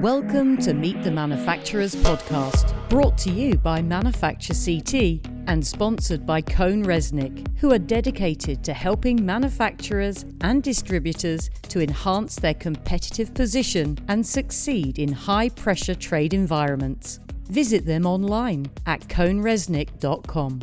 Welcome 0.00 0.58
to 0.58 0.74
Meet 0.74 1.02
the 1.02 1.10
Manufacturers 1.10 1.96
podcast, 1.96 2.88
brought 2.88 3.18
to 3.18 3.32
you 3.32 3.58
by 3.58 3.82
Manufacture 3.82 4.54
CT 4.54 5.26
and 5.48 5.66
sponsored 5.66 6.24
by 6.24 6.40
CohnReznick, 6.42 7.58
who 7.58 7.72
are 7.72 7.80
dedicated 7.80 8.62
to 8.62 8.72
helping 8.72 9.26
manufacturers 9.26 10.24
and 10.42 10.62
distributors 10.62 11.50
to 11.62 11.80
enhance 11.80 12.36
their 12.36 12.54
competitive 12.54 13.34
position 13.34 13.98
and 14.06 14.24
succeed 14.24 15.00
in 15.00 15.10
high 15.10 15.48
pressure 15.48 15.96
trade 15.96 16.32
environments. 16.32 17.18
Visit 17.48 17.86
them 17.86 18.06
online 18.06 18.70
at 18.86 19.00
cohnreznick.com. 19.08 20.60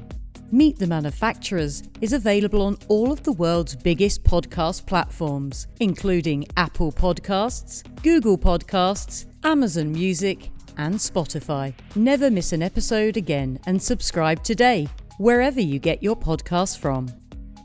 Meet 0.52 0.80
the 0.80 0.88
Manufacturers 0.88 1.84
is 2.02 2.12
available 2.12 2.64
on 2.64 2.76
all 2.88 3.12
of 3.12 3.22
the 3.22 3.34
world's 3.34 3.76
biggest 3.76 4.24
podcast 4.24 4.88
platforms, 4.88 5.68
including 5.80 6.48
Apple 6.58 6.92
Podcasts, 6.92 7.84
Google 8.02 8.36
Podcasts, 8.36 9.28
Amazon 9.44 9.92
Music, 9.92 10.50
and 10.78 10.96
Spotify. 10.96 11.72
Never 11.96 12.32
miss 12.32 12.52
an 12.52 12.64
episode 12.64 13.16
again 13.16 13.60
and 13.68 13.80
subscribe 13.80 14.44
today, 14.44 14.88
wherever 15.20 15.62
you 15.62 15.78
get 15.78 16.02
your 16.02 16.16
podcasts 16.16 16.76
from. 16.76 17.10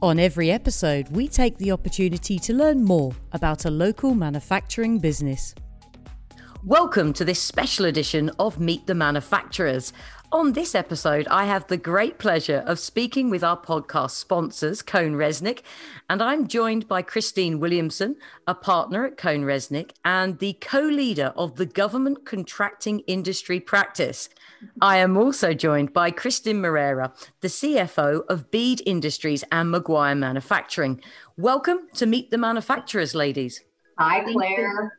On 0.02 0.18
every 0.18 0.50
episode, 0.50 1.08
we 1.08 1.26
take 1.26 1.56
the 1.56 1.72
opportunity 1.72 2.38
to 2.40 2.52
learn 2.52 2.84
more 2.84 3.14
about 3.32 3.64
a 3.64 3.70
local 3.70 4.14
manufacturing 4.14 4.98
business. 4.98 5.54
Welcome 6.66 7.12
to 7.14 7.26
this 7.26 7.42
special 7.42 7.84
edition 7.84 8.30
of 8.38 8.58
Meet 8.58 8.86
the 8.86 8.94
Manufacturers. 8.94 9.92
On 10.32 10.52
this 10.52 10.74
episode, 10.74 11.28
I 11.28 11.44
have 11.44 11.68
the 11.68 11.76
great 11.76 12.18
pleasure 12.18 12.64
of 12.66 12.80
speaking 12.80 13.30
with 13.30 13.44
our 13.44 13.60
podcast 13.60 14.12
sponsors, 14.12 14.82
CohnReznick, 14.82 15.60
and 16.10 16.20
I'm 16.20 16.48
joined 16.48 16.88
by 16.88 17.02
Christine 17.02 17.60
Williamson, 17.60 18.16
a 18.46 18.54
partner 18.54 19.04
at 19.04 19.16
CohnReznick 19.16 19.92
and 20.04 20.38
the 20.40 20.54
co 20.54 20.80
leader 20.80 21.32
of 21.36 21.54
the 21.54 21.66
Government 21.66 22.24
Contracting 22.24 23.00
Industry 23.00 23.60
Practice. 23.60 24.28
I 24.80 24.96
am 24.96 25.16
also 25.16 25.54
joined 25.54 25.92
by 25.92 26.10
Kristin 26.10 26.60
Moreira, 26.60 27.12
the 27.40 27.48
CFO 27.48 28.22
of 28.28 28.50
Bead 28.50 28.82
Industries 28.86 29.44
and 29.52 29.72
McGuire 29.72 30.18
Manufacturing. 30.18 31.00
Welcome 31.36 31.88
to 31.94 32.06
Meet 32.06 32.32
the 32.32 32.38
Manufacturers, 32.38 33.14
ladies. 33.14 33.62
Hi, 33.98 34.24
Claire. 34.32 34.98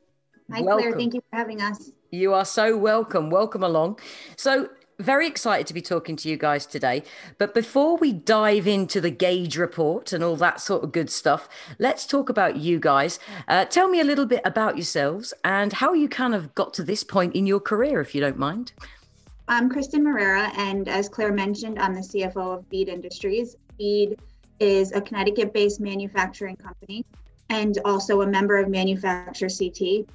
Hi, 0.51 0.61
welcome. 0.61 0.83
Claire. 0.83 0.97
Thank 0.97 1.13
you 1.15 1.23
for 1.29 1.35
having 1.35 1.61
us. 1.61 1.91
You 2.11 2.33
are 2.33 2.45
so 2.45 2.77
welcome. 2.77 3.29
Welcome 3.29 3.63
along. 3.63 3.99
So, 4.37 4.69
very 4.99 5.27
excited 5.27 5.67
to 5.67 5.73
be 5.73 5.81
talking 5.81 6.15
to 6.17 6.29
you 6.29 6.37
guys 6.37 6.65
today. 6.65 7.03
But 7.37 7.53
before 7.53 7.97
we 7.97 8.13
dive 8.13 8.67
into 8.67 9.01
the 9.01 9.09
gauge 9.09 9.57
report 9.57 10.13
and 10.13 10.23
all 10.23 10.35
that 10.37 10.61
sort 10.61 10.83
of 10.83 10.91
good 10.91 11.09
stuff, 11.09 11.49
let's 11.79 12.05
talk 12.05 12.29
about 12.29 12.57
you 12.57 12.79
guys. 12.79 13.19
Uh, 13.47 13.65
tell 13.65 13.87
me 13.87 13.99
a 13.99 14.03
little 14.03 14.25
bit 14.25 14.41
about 14.45 14.77
yourselves 14.77 15.33
and 15.43 15.73
how 15.73 15.93
you 15.93 16.07
kind 16.07 16.33
of 16.33 16.53
got 16.55 16.73
to 16.75 16.83
this 16.83 17.03
point 17.03 17.35
in 17.35 17.45
your 17.45 17.59
career, 17.59 18.01
if 18.01 18.15
you 18.15 18.21
don't 18.21 18.37
mind. 18.37 18.73
I'm 19.47 19.69
Kristen 19.69 20.03
Moreira, 20.03 20.51
and 20.57 20.87
as 20.87 21.07
Claire 21.07 21.31
mentioned, 21.31 21.77
I'm 21.77 21.93
the 21.93 22.01
CFO 22.01 22.57
of 22.57 22.69
Bead 22.69 22.89
Industries. 22.89 23.55
Bead 23.77 24.17
is 24.59 24.91
a 24.91 25.01
Connecticut 25.01 25.53
based 25.53 25.79
manufacturing 25.79 26.55
company 26.55 27.05
and 27.49 27.77
also 27.85 28.21
a 28.21 28.27
member 28.27 28.57
of 28.57 28.69
Manufacture 28.69 29.47
CT. 29.47 30.07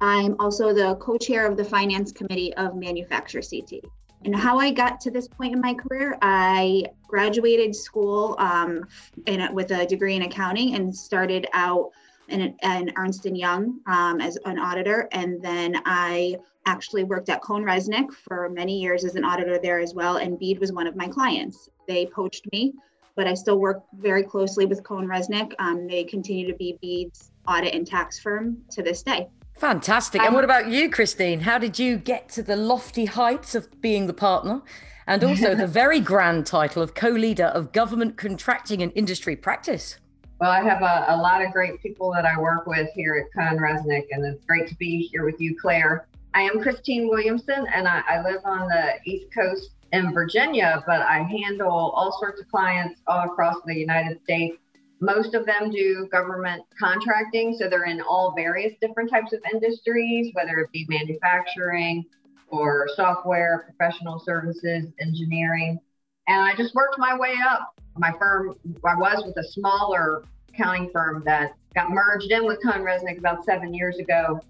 I'm 0.00 0.36
also 0.38 0.72
the 0.72 0.94
co 0.96 1.16
chair 1.18 1.46
of 1.46 1.56
the 1.56 1.64
finance 1.64 2.12
committee 2.12 2.54
of 2.54 2.76
Manufacture 2.76 3.40
CT. 3.40 3.84
And 4.24 4.34
how 4.34 4.58
I 4.58 4.70
got 4.70 5.00
to 5.02 5.10
this 5.10 5.28
point 5.28 5.54
in 5.54 5.60
my 5.60 5.74
career, 5.74 6.18
I 6.22 6.84
graduated 7.06 7.74
school 7.74 8.34
um, 8.38 8.84
in, 9.26 9.52
with 9.54 9.70
a 9.70 9.86
degree 9.86 10.16
in 10.16 10.22
accounting 10.22 10.74
and 10.74 10.94
started 10.94 11.46
out 11.52 11.90
in, 12.28 12.54
in 12.62 12.92
Ernst 12.96 13.24
& 13.24 13.26
Young 13.26 13.80
um, 13.86 14.20
as 14.20 14.36
an 14.44 14.58
auditor. 14.58 15.08
And 15.12 15.42
then 15.42 15.80
I 15.86 16.36
actually 16.66 17.04
worked 17.04 17.30
at 17.30 17.42
CohnReznick 17.42 18.12
for 18.12 18.50
many 18.50 18.78
years 18.80 19.04
as 19.04 19.14
an 19.14 19.24
auditor 19.24 19.58
there 19.58 19.78
as 19.78 19.94
well. 19.94 20.16
And 20.16 20.38
Bead 20.38 20.58
was 20.58 20.72
one 20.72 20.86
of 20.86 20.96
my 20.96 21.08
clients. 21.08 21.70
They 21.86 22.06
poached 22.06 22.46
me, 22.52 22.74
but 23.16 23.26
I 23.26 23.34
still 23.34 23.58
work 23.58 23.84
very 23.94 24.22
closely 24.22 24.66
with 24.66 24.82
CohnReznick. 24.82 25.54
Um, 25.58 25.86
they 25.86 26.04
continue 26.04 26.46
to 26.46 26.54
be 26.54 26.76
Bead's 26.82 27.30
audit 27.46 27.74
and 27.74 27.86
tax 27.86 28.18
firm 28.18 28.58
to 28.70 28.82
this 28.82 29.02
day. 29.02 29.28
Fantastic. 29.58 30.22
And 30.22 30.34
what 30.34 30.44
about 30.44 30.68
you, 30.68 30.88
Christine? 30.88 31.40
How 31.40 31.58
did 31.58 31.80
you 31.80 31.96
get 31.96 32.28
to 32.30 32.44
the 32.44 32.54
lofty 32.54 33.06
heights 33.06 33.56
of 33.56 33.80
being 33.80 34.06
the 34.06 34.14
partner 34.14 34.62
and 35.06 35.24
also 35.24 35.56
the 35.56 35.66
very 35.82 35.98
grand 35.98 36.46
title 36.46 36.80
of 36.80 36.94
co 36.94 37.08
leader 37.08 37.46
of 37.46 37.72
government 37.72 38.16
contracting 38.16 38.82
and 38.82 38.92
industry 38.94 39.34
practice? 39.34 39.98
Well, 40.40 40.52
I 40.52 40.62
have 40.62 40.82
a, 40.82 41.06
a, 41.08 41.16
lot 41.16 41.44
of 41.44 41.50
great 41.50 41.82
people 41.82 42.12
that 42.12 42.24
I 42.24 42.38
work 42.38 42.68
with 42.68 42.88
here 42.94 43.16
at 43.16 43.36
CohnReznick, 43.36 44.06
and 44.12 44.24
it's 44.24 44.44
great 44.44 44.68
to 44.68 44.76
be 44.76 45.08
here 45.10 45.24
with 45.24 45.40
you, 45.40 45.56
Claire. 45.60 46.06
I 46.34 46.42
am 46.42 46.62
Christine 46.62 47.08
Williamson, 47.08 47.66
and 47.74 47.88
I, 47.88 48.04
I 48.08 48.22
live 48.22 48.42
on 48.44 48.68
the 48.68 49.00
East 49.04 49.34
Coast 49.34 49.70
in 49.92 50.12
Virginia, 50.12 50.84
but 50.86 51.00
I 51.00 51.24
handle 51.24 51.72
all 51.72 52.16
sorts 52.20 52.40
of 52.40 52.48
clients 52.48 53.00
all 53.08 53.24
across 53.24 53.56
the 53.66 53.74
United 53.74 54.22
States 54.22 54.58
most 55.00 55.34
of 55.34 55.46
them 55.46 55.70
do 55.70 56.08
government 56.10 56.62
contracting, 56.78 57.56
so 57.58 57.68
they're 57.68 57.84
in 57.84 58.00
all 58.00 58.34
various 58.34 58.72
different 58.80 59.10
types 59.10 59.32
of 59.32 59.40
industries, 59.52 60.30
whether 60.34 60.58
it 60.58 60.72
be 60.72 60.86
manufacturing 60.88 62.04
or 62.48 62.88
software, 62.96 63.64
professional 63.66 64.18
services, 64.18 64.86
engineering. 65.00 65.78
And 66.26 66.42
I 66.42 66.54
just 66.56 66.74
worked 66.74 66.98
my 66.98 67.16
way 67.16 67.34
up. 67.48 67.80
My 67.96 68.12
firm, 68.18 68.54
I 68.84 68.94
was 68.94 69.22
with 69.26 69.36
a 69.36 69.48
smaller 69.48 70.24
accounting 70.48 70.90
firm 70.92 71.22
that 71.24 71.54
got 71.74 71.90
merged 71.90 72.30
in 72.30 72.46
with 72.46 72.58
CohnReznick 72.64 73.18
about 73.18 73.44
seven 73.44 73.74
years 73.74 73.98
ago, 73.98 74.40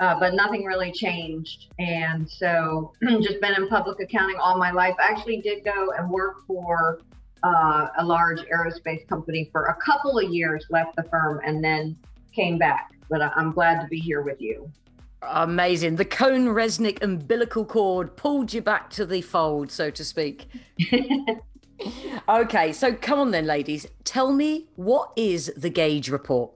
uh, 0.00 0.18
but 0.18 0.34
nothing 0.34 0.64
really 0.64 0.92
changed. 0.92 1.72
And 1.78 2.28
so 2.28 2.92
just 3.02 3.40
been 3.40 3.54
in 3.56 3.68
public 3.68 4.00
accounting 4.00 4.36
all 4.36 4.58
my 4.58 4.70
life. 4.70 4.94
I 4.98 5.10
actually 5.10 5.40
did 5.40 5.64
go 5.64 5.92
and 5.96 6.10
work 6.10 6.46
for 6.46 7.00
uh, 7.42 7.88
a 7.98 8.04
large 8.04 8.40
aerospace 8.42 9.06
company 9.08 9.48
for 9.52 9.66
a 9.66 9.74
couple 9.74 10.18
of 10.18 10.30
years, 10.30 10.66
left 10.70 10.96
the 10.96 11.02
firm, 11.04 11.40
and 11.44 11.62
then 11.62 11.96
came 12.32 12.58
back. 12.58 12.92
But 13.08 13.22
I'm 13.22 13.52
glad 13.52 13.80
to 13.80 13.86
be 13.86 13.98
here 13.98 14.22
with 14.22 14.40
you. 14.40 14.70
Amazing. 15.22 15.96
The 15.96 16.04
CohnReznick 16.04 17.02
umbilical 17.02 17.64
cord 17.64 18.16
pulled 18.16 18.52
you 18.52 18.60
back 18.60 18.90
to 18.90 19.06
the 19.06 19.22
fold, 19.22 19.70
so 19.70 19.90
to 19.90 20.04
speak. 20.04 20.46
okay, 22.28 22.72
so 22.72 22.94
come 22.94 23.18
on 23.18 23.30
then, 23.30 23.46
ladies. 23.46 23.86
Tell 24.04 24.32
me 24.32 24.66
what 24.76 25.12
is 25.16 25.52
the 25.56 25.70
gauge 25.70 26.10
report? 26.10 26.52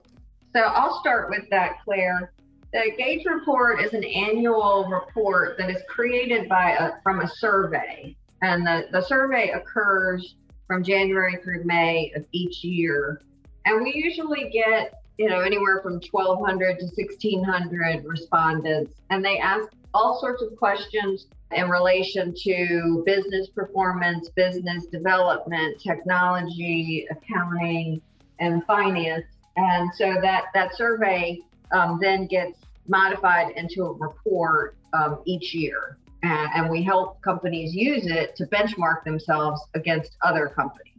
So 0.55 0.61
I'll 0.61 0.99
start 0.99 1.29
with 1.29 1.49
that, 1.49 1.77
Claire. 1.83 2.33
The 2.73 2.91
gauge 2.97 3.25
report 3.25 3.81
is 3.81 3.93
an 3.93 4.03
annual 4.03 4.87
report 4.89 5.57
that 5.57 5.69
is 5.69 5.81
created 5.89 6.47
by 6.47 6.71
a, 6.71 7.01
from 7.03 7.19
a 7.21 7.27
survey, 7.27 8.15
and 8.41 8.65
the, 8.65 8.87
the 8.91 9.01
survey 9.01 9.49
occurs 9.49 10.35
from 10.71 10.85
January 10.85 11.35
through 11.43 11.65
May 11.65 12.13
of 12.15 12.23
each 12.31 12.63
year. 12.63 13.21
And 13.65 13.83
we 13.83 13.91
usually 13.93 14.49
get, 14.51 15.01
you 15.17 15.27
know, 15.27 15.41
anywhere 15.41 15.81
from 15.83 15.99
1,200 16.09 16.79
to 16.79 16.85
1,600 16.85 18.05
respondents. 18.05 18.93
And 19.09 19.23
they 19.23 19.37
ask 19.37 19.67
all 19.93 20.17
sorts 20.21 20.41
of 20.41 20.55
questions 20.55 21.27
in 21.51 21.69
relation 21.69 22.33
to 22.43 23.03
business 23.05 23.49
performance, 23.49 24.29
business 24.29 24.85
development, 24.85 25.81
technology, 25.81 27.05
accounting, 27.11 28.01
and 28.39 28.63
finance. 28.63 29.25
And 29.57 29.91
so 29.93 30.21
that, 30.21 30.45
that 30.53 30.73
survey 30.77 31.41
um, 31.73 31.99
then 32.01 32.27
gets 32.27 32.59
modified 32.87 33.57
into 33.57 33.83
a 33.83 33.91
report 33.91 34.77
um, 34.93 35.21
each 35.25 35.53
year 35.53 35.97
and, 36.23 36.49
and 36.55 36.69
we 36.69 36.83
help 36.83 37.21
companies 37.21 37.73
use 37.73 38.05
it 38.05 38.35
to 38.35 38.45
benchmark 38.47 39.03
themselves 39.03 39.61
against 39.73 40.17
other 40.23 40.47
companies. 40.47 40.93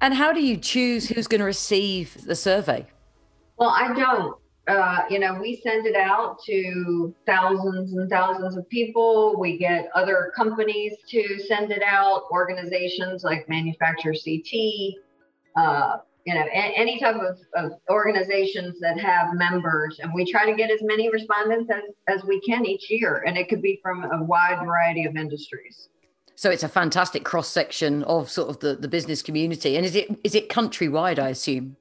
And 0.00 0.14
how 0.14 0.32
do 0.32 0.42
you 0.42 0.56
choose 0.56 1.08
who's 1.08 1.26
going 1.26 1.40
to 1.40 1.44
receive 1.44 2.24
the 2.24 2.34
survey? 2.34 2.86
Well, 3.58 3.70
I 3.70 3.92
don't. 3.92 4.36
Uh, 4.66 5.02
you 5.10 5.18
know, 5.18 5.34
we 5.34 5.60
send 5.62 5.86
it 5.86 5.96
out 5.96 6.38
to 6.44 7.14
thousands 7.26 7.92
and 7.94 8.08
thousands 8.08 8.56
of 8.56 8.68
people. 8.68 9.38
We 9.38 9.58
get 9.58 9.90
other 9.94 10.32
companies 10.36 10.94
to 11.08 11.38
send 11.40 11.72
it 11.72 11.82
out, 11.82 12.24
organizations 12.30 13.24
like 13.24 13.48
Manufacture 13.48 14.12
CT, 14.12 14.94
uh, 15.56 15.98
you 16.30 16.36
know, 16.36 16.46
any 16.52 17.00
type 17.00 17.16
of, 17.16 17.38
of 17.56 17.72
organizations 17.90 18.78
that 18.78 19.00
have 19.00 19.34
members. 19.34 19.98
And 20.00 20.14
we 20.14 20.30
try 20.30 20.48
to 20.48 20.56
get 20.56 20.70
as 20.70 20.78
many 20.80 21.10
respondents 21.10 21.68
as, 21.72 21.82
as 22.18 22.24
we 22.24 22.40
can 22.42 22.64
each 22.64 22.88
year. 22.88 23.24
And 23.26 23.36
it 23.36 23.48
could 23.48 23.60
be 23.60 23.80
from 23.82 24.04
a 24.04 24.22
wide 24.22 24.60
variety 24.64 25.06
of 25.06 25.16
industries. 25.16 25.88
So 26.36 26.50
it's 26.50 26.62
a 26.62 26.68
fantastic 26.68 27.24
cross 27.24 27.48
section 27.48 28.04
of 28.04 28.30
sort 28.30 28.48
of 28.48 28.60
the, 28.60 28.76
the 28.76 28.86
business 28.86 29.22
community. 29.22 29.76
And 29.76 29.84
is 29.84 29.96
it 29.96 30.20
is 30.22 30.36
it 30.36 30.48
countrywide, 30.48 31.18
I 31.18 31.30
assume? 31.30 31.76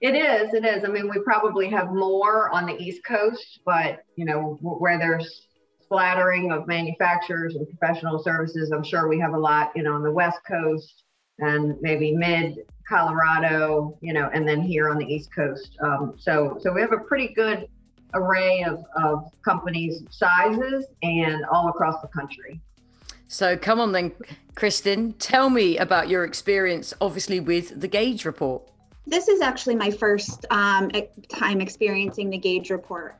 It 0.00 0.16
is. 0.16 0.54
It 0.54 0.64
is. 0.64 0.82
I 0.82 0.88
mean, 0.88 1.08
we 1.08 1.20
probably 1.20 1.70
have 1.70 1.92
more 1.92 2.50
on 2.50 2.66
the 2.66 2.76
East 2.82 3.04
Coast, 3.04 3.60
but 3.64 4.00
you 4.16 4.24
know, 4.24 4.58
where 4.60 4.98
there's 4.98 5.46
splattering 5.80 6.50
of 6.50 6.66
manufacturers 6.66 7.54
and 7.54 7.66
professional 7.68 8.20
services, 8.24 8.72
I'm 8.72 8.82
sure 8.82 9.06
we 9.06 9.20
have 9.20 9.34
a 9.34 9.38
lot, 9.38 9.70
you 9.76 9.84
know, 9.84 9.94
on 9.94 10.02
the 10.02 10.10
West 10.10 10.40
Coast 10.46 11.04
and 11.38 11.76
maybe 11.80 12.14
mid 12.14 12.58
Colorado, 12.88 13.96
you 14.00 14.12
know, 14.12 14.30
and 14.32 14.48
then 14.48 14.62
here 14.62 14.88
on 14.88 14.98
the 14.98 15.04
East 15.04 15.34
Coast. 15.34 15.76
Um, 15.82 16.14
so, 16.18 16.58
so 16.60 16.72
we 16.72 16.80
have 16.80 16.92
a 16.92 16.98
pretty 16.98 17.28
good 17.34 17.68
array 18.14 18.64
of, 18.64 18.84
of 18.96 19.30
companies 19.44 20.02
sizes 20.10 20.86
and 21.02 21.44
all 21.52 21.68
across 21.68 22.00
the 22.00 22.08
country. 22.08 22.60
So 23.28 23.58
come 23.58 23.78
on 23.78 23.92
then, 23.92 24.12
Kristen, 24.54 25.12
tell 25.14 25.50
me 25.50 25.76
about 25.76 26.08
your 26.08 26.24
experience, 26.24 26.94
obviously, 27.00 27.40
with 27.40 27.78
the 27.78 27.88
Gauge 27.88 28.24
report. 28.24 28.62
This 29.06 29.28
is 29.28 29.42
actually 29.42 29.74
my 29.74 29.90
first 29.90 30.46
um, 30.50 30.90
time 31.28 31.60
experiencing 31.60 32.30
the 32.30 32.38
Gauge 32.38 32.70
report. 32.70 33.16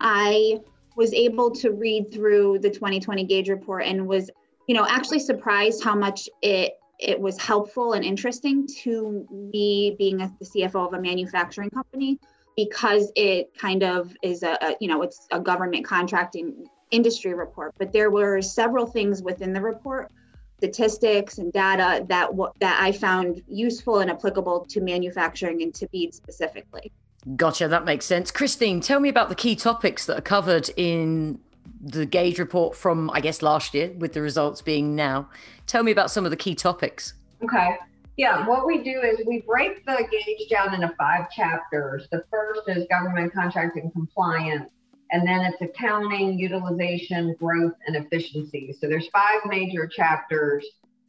I 0.00 0.58
was 0.96 1.12
able 1.14 1.50
to 1.52 1.70
read 1.70 2.12
through 2.12 2.58
the 2.58 2.70
2020 2.70 3.24
Gauge 3.24 3.48
report 3.48 3.84
and 3.84 4.06
was, 4.06 4.30
you 4.66 4.74
know, 4.74 4.84
actually 4.88 5.20
surprised 5.20 5.82
how 5.82 5.94
much 5.94 6.28
it 6.42 6.72
it 7.02 7.20
was 7.20 7.38
helpful 7.40 7.92
and 7.92 8.04
interesting 8.04 8.66
to 8.82 9.26
me 9.30 9.96
being 9.98 10.22
a, 10.22 10.32
the 10.38 10.46
CFO 10.46 10.86
of 10.86 10.94
a 10.94 11.00
manufacturing 11.00 11.70
company 11.70 12.18
because 12.56 13.10
it 13.16 13.52
kind 13.58 13.82
of 13.82 14.14
is 14.22 14.42
a, 14.42 14.56
a, 14.60 14.76
you 14.80 14.88
know 14.88 15.02
it's 15.02 15.26
a 15.30 15.40
government 15.40 15.84
contracting 15.84 16.66
industry 16.90 17.34
report 17.34 17.74
but 17.78 17.92
there 17.92 18.10
were 18.10 18.40
several 18.42 18.86
things 18.86 19.22
within 19.22 19.52
the 19.52 19.60
report 19.60 20.10
statistics 20.58 21.38
and 21.38 21.52
data 21.52 22.04
that 22.08 22.30
that 22.60 22.80
I 22.80 22.92
found 22.92 23.42
useful 23.48 23.98
and 23.98 24.08
applicable 24.10 24.64
to 24.66 24.80
manufacturing 24.80 25.60
and 25.62 25.74
to 25.74 25.88
bead 25.88 26.14
specifically. 26.14 26.92
Gotcha, 27.36 27.66
that 27.66 27.84
makes 27.84 28.04
sense. 28.04 28.30
Christine, 28.30 28.80
tell 28.80 29.00
me 29.00 29.08
about 29.08 29.28
the 29.28 29.34
key 29.34 29.56
topics 29.56 30.06
that 30.06 30.18
are 30.18 30.22
covered 30.22 30.70
in 30.76 31.40
the 31.80 32.06
gauge 32.06 32.38
report 32.38 32.76
from 32.76 33.10
I 33.10 33.20
guess 33.20 33.42
last 33.42 33.74
year 33.74 33.92
with 33.98 34.12
the 34.12 34.22
results 34.22 34.62
being 34.62 34.94
now. 34.94 35.28
Tell 35.66 35.82
me 35.82 35.92
about 35.92 36.10
some 36.10 36.24
of 36.24 36.30
the 36.30 36.36
key 36.36 36.54
topics. 36.54 37.14
Okay. 37.42 37.76
Yeah, 38.16 38.46
what 38.46 38.66
we 38.66 38.82
do 38.82 39.00
is 39.00 39.24
we 39.26 39.40
break 39.40 39.84
the 39.86 40.06
gauge 40.10 40.48
down 40.50 40.74
into 40.74 40.92
five 40.98 41.30
chapters. 41.30 42.06
The 42.12 42.24
first 42.30 42.62
is 42.68 42.86
government 42.88 43.32
contracting 43.32 43.90
compliance, 43.90 44.70
and 45.10 45.26
then 45.26 45.40
it's 45.40 45.60
accounting, 45.62 46.38
utilization, 46.38 47.34
growth, 47.38 47.72
and 47.86 47.96
efficiency. 47.96 48.76
So 48.78 48.86
there's 48.86 49.08
five 49.08 49.40
major 49.46 49.86
chapters. 49.86 50.66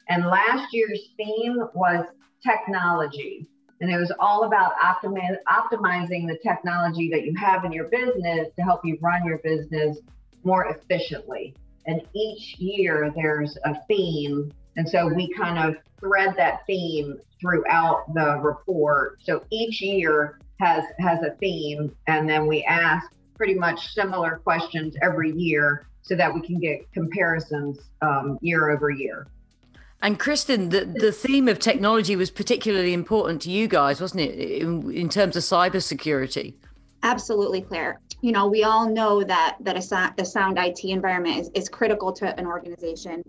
And 0.08 0.26
last 0.26 0.72
year's 0.72 1.10
theme 1.16 1.62
was 1.74 2.06
technology. 2.42 3.46
And 3.80 3.90
it 3.90 3.98
was 3.98 4.12
all 4.18 4.44
about 4.44 4.72
optimi- 4.82 5.38
optimizing 5.48 6.26
the 6.26 6.38
technology 6.42 7.10
that 7.10 7.24
you 7.24 7.34
have 7.36 7.64
in 7.64 7.72
your 7.72 7.88
business 7.88 8.48
to 8.56 8.62
help 8.62 8.84
you 8.84 8.98
run 9.02 9.26
your 9.26 9.38
business 9.38 9.98
more 10.44 10.66
efficiently. 10.66 11.54
And 11.86 12.00
each 12.14 12.56
year 12.58 13.12
there's 13.14 13.56
a 13.64 13.74
theme 13.86 14.52
and 14.76 14.88
so 14.88 15.06
we 15.06 15.32
kind 15.34 15.58
of 15.58 15.76
thread 16.00 16.34
that 16.36 16.66
theme 16.66 17.18
throughout 17.40 18.12
the 18.14 18.38
report. 18.40 19.18
So 19.22 19.44
each 19.50 19.80
year 19.80 20.38
has 20.60 20.84
has 20.98 21.20
a 21.22 21.32
theme, 21.36 21.94
and 22.06 22.28
then 22.28 22.46
we 22.46 22.64
ask 22.64 23.10
pretty 23.36 23.54
much 23.54 23.92
similar 23.94 24.40
questions 24.44 24.96
every 25.02 25.32
year 25.32 25.86
so 26.02 26.14
that 26.16 26.32
we 26.32 26.40
can 26.40 26.58
get 26.58 26.90
comparisons 26.92 27.78
um, 28.02 28.38
year 28.40 28.70
over 28.70 28.90
year. 28.90 29.26
And 30.02 30.18
Kristen, 30.18 30.68
the, 30.68 30.84
the 30.84 31.12
theme 31.12 31.48
of 31.48 31.58
technology 31.58 32.14
was 32.14 32.30
particularly 32.30 32.92
important 32.92 33.40
to 33.42 33.50
you 33.50 33.66
guys, 33.66 34.02
wasn't 34.02 34.20
it, 34.20 34.38
in, 34.60 34.92
in 34.92 35.08
terms 35.08 35.34
of 35.34 35.42
cybersecurity? 35.42 36.54
Absolutely, 37.04 37.60
Claire. 37.60 38.00
You 38.22 38.32
know, 38.32 38.48
we 38.48 38.64
all 38.64 38.88
know 38.88 39.22
that 39.22 39.58
that 39.60 39.76
a, 39.76 40.24
sound 40.24 40.58
IT 40.58 40.82
environment 40.84 41.38
is, 41.38 41.50
is 41.54 41.68
critical 41.68 42.12
to 42.14 42.38
an 42.40 42.46
organization 42.46 43.22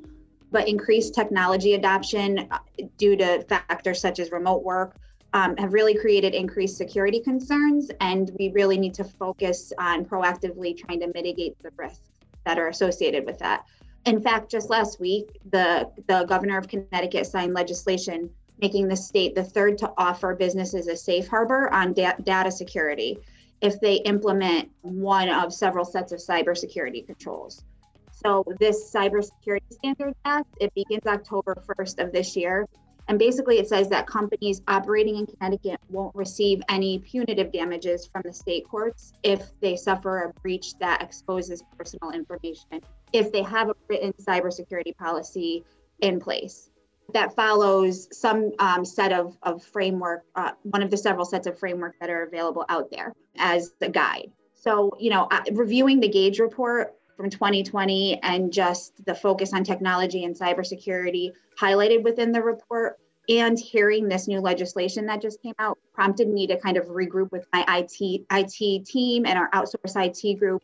but 0.52 0.70
increased 0.70 1.14
technology 1.14 1.74
adoption 1.74 2.48
uh, 2.50 2.60
due 2.98 3.18
to 3.18 3.44
factors 3.44 4.00
such 4.00 4.20
as 4.20 4.32
remote 4.32 4.64
work 4.64 4.96
um, 5.34 5.58
have 5.58 5.74
really 5.74 5.94
created 5.94 6.34
increased 6.34 6.78
security 6.78 7.20
concerns. 7.20 7.92
And 8.00 8.32
we 8.40 8.50
really 8.50 8.78
need 8.78 8.94
to 8.94 9.04
focus 9.04 9.74
on 9.78 10.06
proactively 10.06 10.78
trying 10.78 11.02
to 11.02 11.08
mitigate 11.14 11.62
the 11.62 11.72
risks 11.76 12.08
that 12.46 12.58
are 12.58 12.70
associated 12.70 13.26
with 13.26 13.38
that. 13.40 13.66
In 14.06 14.22
fact, 14.22 14.50
just 14.50 14.70
last 14.70 14.98
week, 15.02 15.40
the, 15.52 15.92
the 16.08 16.24
governor 16.30 16.58
of 16.58 16.70
Connecticut 16.70 17.26
signed 17.26 17.54
legislation 17.54 18.30
making 18.62 18.88
the 18.88 18.96
state 18.96 19.36
the 19.36 19.44
third 19.44 19.78
to 19.80 19.92
offer 19.98 20.34
businesses 20.34 20.88
a 20.88 20.96
safe 20.96 21.28
harbor 21.28 21.70
on 21.74 21.92
da- 21.92 22.16
data 22.24 22.50
security 22.50 23.20
if 23.66 23.80
they 23.80 23.96
implement 23.96 24.70
one 24.82 25.28
of 25.28 25.52
several 25.52 25.84
sets 25.84 26.12
of 26.12 26.20
cybersecurity 26.20 27.04
controls. 27.04 27.64
So 28.12 28.46
this 28.60 28.94
Cybersecurity 28.94 29.72
Standards 29.72 30.16
Act, 30.24 30.48
it 30.62 30.72
begins 30.76 31.08
October 31.08 31.56
1st 31.68 32.04
of 32.04 32.12
this 32.12 32.36
year. 32.36 32.68
And 33.08 33.18
basically 33.18 33.58
it 33.58 33.68
says 33.68 33.90
that 33.90 34.06
companies 34.06 34.62
operating 34.68 35.18
in 35.18 35.26
Connecticut 35.26 35.80
won't 35.90 36.16
receive 36.16 36.62
any 36.70 37.00
punitive 37.00 37.52
damages 37.52 38.06
from 38.06 38.22
the 38.24 38.34
state 38.34 38.68
courts 38.70 39.14
if 39.24 39.50
they 39.62 39.76
suffer 39.76 40.26
a 40.26 40.40
breach 40.42 40.78
that 40.80 41.02
exposes 41.02 41.64
personal 41.76 42.12
information, 42.12 42.82
if 43.14 43.32
they 43.32 43.42
have 43.42 43.70
a 43.70 43.76
written 43.88 44.14
cybersecurity 44.14 44.96
policy 44.96 45.66
in 46.02 46.20
place. 46.20 46.70
That 47.14 47.36
follows 47.36 48.08
some 48.18 48.52
um, 48.60 48.84
set 48.84 49.14
of, 49.14 49.38
of 49.44 49.64
framework, 49.64 50.26
uh, 50.36 50.52
one 50.64 50.82
of 50.82 50.92
the 50.92 50.98
several 50.98 51.26
sets 51.26 51.48
of 51.48 51.58
framework 51.58 51.96
that 52.00 52.10
are 52.10 52.24
available 52.24 52.66
out 52.68 52.90
there 52.92 53.14
as 53.38 53.72
the 53.80 53.90
guide. 53.90 54.32
So, 54.54 54.92
you 55.00 55.12
know, 55.12 55.28
uh, 55.32 55.44
reviewing 55.52 56.00
the 56.00 56.10
gauge 56.10 56.40
report, 56.40 56.96
from 57.16 57.30
2020 57.30 58.20
and 58.24 58.52
just 58.52 58.94
the 59.06 59.16
focus 59.16 59.54
on 59.54 59.64
technology 59.64 60.26
and 60.26 60.36
cybersecurity 60.36 61.32
highlighted 61.60 62.04
within 62.04 62.32
the 62.32 62.42
report 62.42 62.98
and 63.30 63.58
hearing 63.58 64.08
this 64.08 64.28
new 64.28 64.40
legislation 64.40 65.06
that 65.08 65.22
just 65.22 65.42
came 65.42 65.54
out 65.58 65.78
prompted 65.94 66.28
me 66.28 66.46
to 66.46 66.60
kind 66.60 66.78
of 66.78 66.86
regroup 66.86 67.32
with 67.32 67.48
my 67.54 67.64
IT 67.68 68.26
IT 68.32 68.86
team 68.86 69.26
and 69.26 69.38
our 69.38 69.50
outsourced 69.52 69.96
IT 69.96 70.40
group 70.40 70.62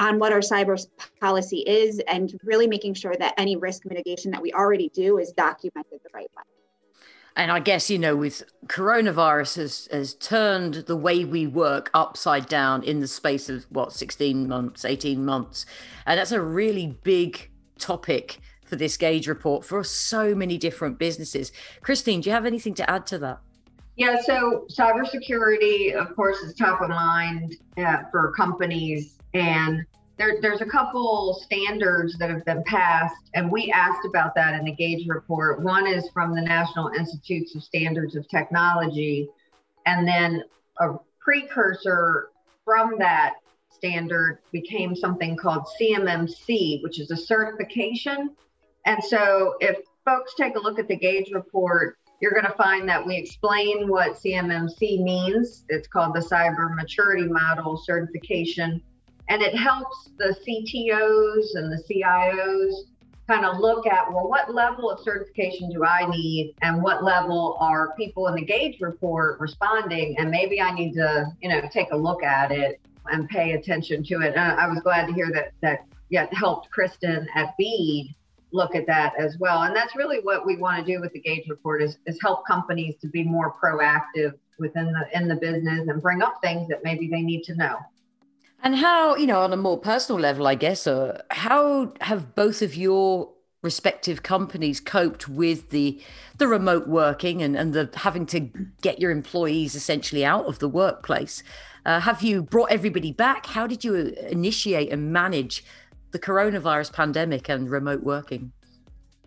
on 0.00 0.18
what 0.18 0.32
our 0.32 0.40
cyber 0.40 0.78
policy 1.20 1.58
is 1.66 2.00
and 2.08 2.38
really 2.44 2.66
making 2.66 2.94
sure 2.94 3.14
that 3.18 3.34
any 3.36 3.56
risk 3.56 3.84
mitigation 3.84 4.30
that 4.30 4.40
we 4.40 4.52
already 4.52 4.90
do 4.90 5.18
is 5.18 5.32
documented 5.32 6.00
the 6.02 6.10
right 6.14 6.30
way 6.36 6.42
and 7.38 7.52
I 7.52 7.60
guess, 7.60 7.88
you 7.88 8.00
know, 8.00 8.16
with 8.16 8.42
coronavirus 8.66 9.56
has, 9.58 9.88
has 9.92 10.14
turned 10.14 10.74
the 10.74 10.96
way 10.96 11.24
we 11.24 11.46
work 11.46 11.88
upside 11.94 12.48
down 12.48 12.82
in 12.82 12.98
the 12.98 13.06
space 13.06 13.48
of 13.48 13.64
what, 13.70 13.92
16 13.92 14.48
months, 14.48 14.84
18 14.84 15.24
months. 15.24 15.64
And 16.04 16.18
that's 16.18 16.32
a 16.32 16.42
really 16.42 16.98
big 17.04 17.48
topic 17.78 18.40
for 18.66 18.74
this 18.74 18.96
gauge 18.96 19.28
report 19.28 19.64
for 19.64 19.84
so 19.84 20.34
many 20.34 20.58
different 20.58 20.98
businesses. 20.98 21.52
Christine, 21.80 22.22
do 22.22 22.28
you 22.28 22.34
have 22.34 22.44
anything 22.44 22.74
to 22.74 22.90
add 22.90 23.06
to 23.06 23.18
that? 23.18 23.38
Yeah, 23.94 24.20
so 24.20 24.66
cybersecurity, 24.76 25.94
of 25.94 26.14
course, 26.16 26.38
is 26.38 26.54
top 26.54 26.82
of 26.82 26.88
mind 26.88 27.54
uh, 27.76 27.98
for 28.10 28.32
companies. 28.36 29.17
And 29.38 29.84
there, 30.16 30.40
there's 30.42 30.60
a 30.60 30.66
couple 30.66 31.40
standards 31.44 32.18
that 32.18 32.28
have 32.28 32.44
been 32.44 32.64
passed, 32.64 33.30
and 33.34 33.50
we 33.50 33.70
asked 33.70 34.04
about 34.04 34.34
that 34.34 34.54
in 34.54 34.64
the 34.64 34.72
Gauge 34.72 35.06
report. 35.06 35.62
One 35.62 35.86
is 35.86 36.10
from 36.12 36.34
the 36.34 36.42
National 36.42 36.88
Institutes 36.88 37.54
of 37.54 37.62
Standards 37.62 38.16
of 38.16 38.28
Technology, 38.28 39.28
and 39.86 40.06
then 40.06 40.42
a 40.80 40.94
precursor 41.20 42.30
from 42.64 42.98
that 42.98 43.34
standard 43.70 44.40
became 44.50 44.96
something 44.96 45.36
called 45.36 45.68
CMMC, 45.80 46.82
which 46.82 46.98
is 46.98 47.12
a 47.12 47.16
certification. 47.16 48.34
And 48.86 49.02
so, 49.04 49.54
if 49.60 49.78
folks 50.04 50.34
take 50.34 50.56
a 50.56 50.60
look 50.60 50.80
at 50.80 50.88
the 50.88 50.96
Gauge 50.96 51.30
report, 51.32 51.96
you're 52.20 52.32
going 52.32 52.44
to 52.44 52.56
find 52.56 52.88
that 52.88 53.06
we 53.06 53.14
explain 53.14 53.88
what 53.88 54.14
CMMC 54.14 55.00
means. 55.00 55.64
It's 55.68 55.86
called 55.86 56.16
the 56.16 56.20
Cyber 56.20 56.74
Maturity 56.74 57.28
Model 57.28 57.76
Certification 57.76 58.82
and 59.28 59.42
it 59.42 59.54
helps 59.54 60.10
the 60.18 60.34
CTOs 60.46 61.54
and 61.54 61.72
the 61.72 61.82
CIOs 61.88 62.88
kind 63.26 63.44
of 63.44 63.58
look 63.58 63.86
at 63.86 64.10
well 64.10 64.26
what 64.26 64.54
level 64.54 64.90
of 64.90 65.00
certification 65.00 65.70
do 65.70 65.84
i 65.84 66.08
need? 66.10 66.54
And 66.62 66.82
what 66.82 67.04
level 67.04 67.58
are 67.60 67.94
people 67.94 68.26
in 68.28 68.34
the 68.34 68.44
gauge 68.44 68.80
report 68.80 69.38
responding? 69.38 70.16
And 70.18 70.30
maybe 70.30 70.60
i 70.60 70.72
need 70.72 70.94
to 70.94 71.26
you 71.40 71.48
know 71.48 71.60
take 71.72 71.92
a 71.92 71.96
look 71.96 72.22
at 72.22 72.50
it 72.50 72.80
and 73.10 73.28
pay 73.28 73.52
attention 73.52 74.02
to 74.04 74.22
it. 74.22 74.34
And 74.34 74.40
i 74.40 74.66
was 74.66 74.80
glad 74.80 75.06
to 75.06 75.12
hear 75.12 75.30
that 75.34 75.52
that 75.60 75.84
yeah 76.08 76.26
helped 76.32 76.70
kristen 76.70 77.28
at 77.34 77.54
bead 77.58 78.14
look 78.50 78.74
at 78.74 78.86
that 78.86 79.12
as 79.18 79.36
well. 79.38 79.64
And 79.64 79.76
that's 79.76 79.94
really 79.94 80.20
what 80.20 80.46
we 80.46 80.56
want 80.56 80.84
to 80.84 80.90
do 80.90 81.02
with 81.02 81.12
the 81.12 81.20
gauge 81.20 81.46
report 81.50 81.82
is, 81.82 81.98
is 82.06 82.18
help 82.22 82.46
companies 82.46 82.94
to 83.02 83.06
be 83.06 83.22
more 83.22 83.54
proactive 83.62 84.32
within 84.58 84.90
the 84.90 85.06
in 85.14 85.28
the 85.28 85.36
business 85.36 85.86
and 85.86 86.00
bring 86.00 86.22
up 86.22 86.38
things 86.42 86.66
that 86.68 86.82
maybe 86.82 87.08
they 87.08 87.20
need 87.20 87.44
to 87.44 87.54
know 87.54 87.76
and 88.62 88.76
how, 88.76 89.16
you 89.16 89.26
know, 89.26 89.40
on 89.40 89.52
a 89.52 89.56
more 89.56 89.78
personal 89.78 90.20
level, 90.20 90.46
I 90.46 90.54
guess, 90.54 90.86
uh, 90.86 91.22
how 91.30 91.92
have 92.00 92.34
both 92.34 92.62
of 92.62 92.74
your 92.74 93.30
respective 93.62 94.22
companies 94.22 94.78
coped 94.80 95.28
with 95.28 95.70
the 95.70 96.00
the 96.38 96.46
remote 96.46 96.86
working 96.86 97.42
and, 97.42 97.56
and 97.56 97.72
the 97.72 97.90
having 97.94 98.24
to 98.24 98.40
get 98.82 99.00
your 99.00 99.10
employees 99.10 99.74
essentially 99.74 100.24
out 100.24 100.46
of 100.46 100.58
the 100.58 100.68
workplace? 100.68 101.42
Uh, 101.86 102.00
have 102.00 102.22
you 102.22 102.42
brought 102.42 102.70
everybody 102.70 103.12
back? 103.12 103.46
How 103.46 103.66
did 103.66 103.84
you 103.84 103.94
initiate 104.28 104.92
and 104.92 105.12
manage 105.12 105.64
the 106.10 106.18
coronavirus 106.18 106.92
pandemic 106.92 107.48
and 107.48 107.70
remote 107.70 108.02
working? 108.02 108.52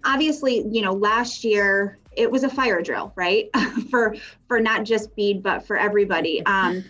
Obviously, 0.03 0.65
you 0.69 0.81
know, 0.81 0.93
last 0.93 1.43
year 1.43 1.99
it 2.11 2.29
was 2.29 2.43
a 2.43 2.49
fire 2.49 2.81
drill, 2.81 3.13
right? 3.15 3.49
for 3.89 4.15
for 4.47 4.59
not 4.59 4.83
just 4.83 5.15
Bead, 5.15 5.41
but 5.41 5.65
for 5.65 5.77
everybody. 5.77 6.45
Um, 6.45 6.83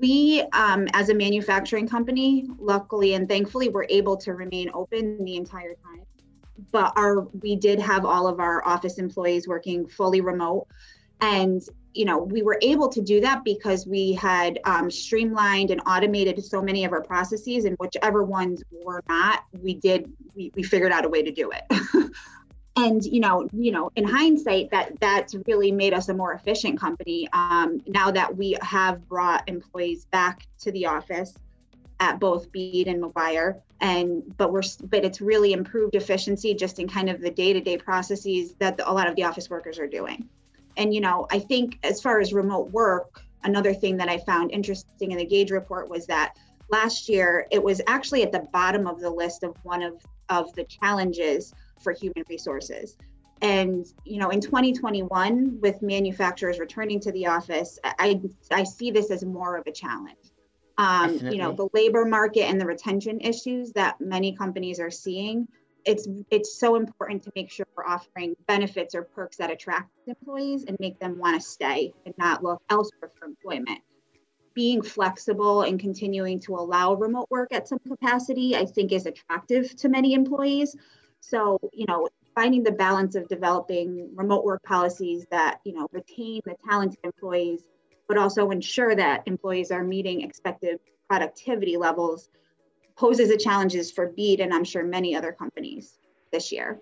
we, 0.00 0.42
um, 0.52 0.86
as 0.92 1.08
a 1.08 1.14
manufacturing 1.14 1.88
company, 1.88 2.46
luckily 2.58 3.14
and 3.14 3.28
thankfully, 3.28 3.68
were 3.68 3.86
able 3.88 4.16
to 4.18 4.34
remain 4.34 4.70
open 4.74 5.24
the 5.24 5.36
entire 5.36 5.74
time. 5.74 6.02
But 6.72 6.92
our 6.96 7.20
we 7.40 7.56
did 7.56 7.78
have 7.78 8.04
all 8.04 8.26
of 8.26 8.40
our 8.40 8.66
office 8.66 8.98
employees 8.98 9.46
working 9.46 9.86
fully 9.86 10.20
remote, 10.20 10.66
and 11.20 11.62
you 11.94 12.04
know 12.04 12.18
we 12.18 12.42
were 12.42 12.58
able 12.62 12.88
to 12.88 13.00
do 13.00 13.20
that 13.20 13.44
because 13.44 13.86
we 13.86 14.12
had 14.12 14.58
um, 14.64 14.90
streamlined 14.90 15.70
and 15.70 15.80
automated 15.86 16.44
so 16.44 16.60
many 16.60 16.84
of 16.84 16.92
our 16.92 17.02
processes, 17.02 17.64
and 17.64 17.76
whichever 17.78 18.24
ones 18.24 18.62
were 18.72 19.02
not, 19.08 19.44
we 19.62 19.74
did 19.74 20.12
we, 20.34 20.50
we 20.54 20.62
figured 20.64 20.90
out 20.90 21.04
a 21.04 21.08
way 21.08 21.22
to 21.22 21.30
do 21.30 21.50
it. 21.52 21.80
and 22.78 23.04
you 23.04 23.20
know 23.20 23.48
you 23.52 23.72
know 23.72 23.90
in 23.96 24.04
hindsight 24.04 24.70
that 24.70 24.98
that's 25.00 25.34
really 25.46 25.72
made 25.72 25.92
us 25.92 26.08
a 26.08 26.14
more 26.14 26.32
efficient 26.32 26.78
company 26.78 27.28
um, 27.32 27.80
now 27.86 28.10
that 28.10 28.34
we 28.36 28.56
have 28.62 29.06
brought 29.08 29.48
employees 29.48 30.04
back 30.06 30.46
to 30.58 30.70
the 30.72 30.86
office 30.86 31.34
at 32.00 32.20
both 32.20 32.50
Bead 32.52 32.86
and 32.86 33.02
McGuire 33.02 33.60
and 33.80 34.22
but 34.36 34.52
we're 34.52 34.62
but 34.84 35.04
it's 35.04 35.20
really 35.20 35.52
improved 35.52 35.94
efficiency 35.94 36.54
just 36.54 36.78
in 36.78 36.88
kind 36.88 37.08
of 37.10 37.20
the 37.20 37.30
day-to-day 37.30 37.78
processes 37.78 38.54
that 38.58 38.76
the, 38.76 38.88
a 38.88 38.92
lot 38.92 39.08
of 39.08 39.16
the 39.16 39.24
office 39.24 39.50
workers 39.50 39.78
are 39.78 39.88
doing. 39.88 40.28
And 40.76 40.94
you 40.94 41.00
know 41.00 41.26
i 41.30 41.38
think 41.38 41.78
as 41.82 42.00
far 42.00 42.20
as 42.20 42.32
remote 42.32 42.70
work 42.70 43.22
another 43.42 43.74
thing 43.74 43.96
that 43.96 44.08
i 44.08 44.18
found 44.18 44.52
interesting 44.52 45.10
in 45.12 45.18
the 45.18 45.24
gauge 45.24 45.50
report 45.50 45.88
was 45.88 46.06
that 46.06 46.34
last 46.70 47.08
year 47.08 47.46
it 47.50 47.62
was 47.62 47.80
actually 47.86 48.22
at 48.22 48.30
the 48.30 48.46
bottom 48.52 48.86
of 48.86 49.00
the 49.00 49.10
list 49.10 49.42
of 49.42 49.56
one 49.64 49.82
of 49.82 49.94
of 50.28 50.52
the 50.54 50.64
challenges 50.64 51.52
for 51.80 51.92
human 51.92 52.24
resources. 52.28 52.96
And 53.40 53.86
you 54.04 54.18
know, 54.18 54.30
in 54.30 54.40
2021, 54.40 55.58
with 55.60 55.80
manufacturers 55.82 56.58
returning 56.58 57.00
to 57.00 57.12
the 57.12 57.26
office, 57.26 57.78
I 57.84 58.20
I 58.50 58.64
see 58.64 58.90
this 58.90 59.10
as 59.10 59.24
more 59.24 59.56
of 59.56 59.66
a 59.66 59.72
challenge. 59.72 60.32
Um, 60.76 61.18
you 61.18 61.38
know, 61.38 61.52
the 61.52 61.68
labor 61.72 62.04
market 62.04 62.44
and 62.44 62.60
the 62.60 62.66
retention 62.66 63.20
issues 63.20 63.72
that 63.72 64.00
many 64.00 64.36
companies 64.36 64.78
are 64.78 64.90
seeing. 64.90 65.48
It's 65.84 66.08
it's 66.30 66.58
so 66.58 66.76
important 66.76 67.24
to 67.24 67.32
make 67.34 67.50
sure 67.50 67.66
we're 67.76 67.86
offering 67.86 68.34
benefits 68.46 68.94
or 68.94 69.02
perks 69.02 69.36
that 69.38 69.50
attract 69.50 69.90
employees 70.06 70.64
and 70.64 70.76
make 70.78 70.98
them 70.98 71.18
want 71.18 71.40
to 71.40 71.46
stay 71.46 71.92
and 72.06 72.14
not 72.16 72.44
look 72.44 72.62
elsewhere 72.70 73.10
for 73.18 73.26
employment. 73.26 73.80
Being 74.54 74.82
flexible 74.82 75.62
and 75.62 75.78
continuing 75.78 76.40
to 76.40 76.54
allow 76.54 76.94
remote 76.94 77.28
work 77.30 77.52
at 77.52 77.68
some 77.68 77.78
capacity, 77.80 78.56
I 78.56 78.64
think, 78.64 78.92
is 78.92 79.06
attractive 79.06 79.74
to 79.76 79.88
many 79.88 80.14
employees. 80.14 80.76
So, 81.20 81.58
you 81.72 81.86
know, 81.86 82.08
finding 82.34 82.62
the 82.62 82.72
balance 82.72 83.14
of 83.14 83.28
developing 83.28 84.10
remote 84.14 84.44
work 84.44 84.62
policies 84.62 85.26
that, 85.30 85.60
you 85.64 85.74
know, 85.74 85.88
retain 85.92 86.40
the 86.44 86.54
talented 86.68 87.00
employees, 87.04 87.62
but 88.06 88.16
also 88.16 88.50
ensure 88.50 88.94
that 88.94 89.22
employees 89.26 89.70
are 89.70 89.82
meeting 89.82 90.22
expected 90.22 90.78
productivity 91.08 91.76
levels 91.76 92.30
poses 92.96 93.30
a 93.30 93.36
challenges 93.36 93.90
for 93.90 94.08
Bead 94.08 94.40
and 94.40 94.52
I'm 94.52 94.64
sure 94.64 94.82
many 94.82 95.14
other 95.14 95.32
companies 95.32 95.98
this 96.32 96.52
year. 96.52 96.80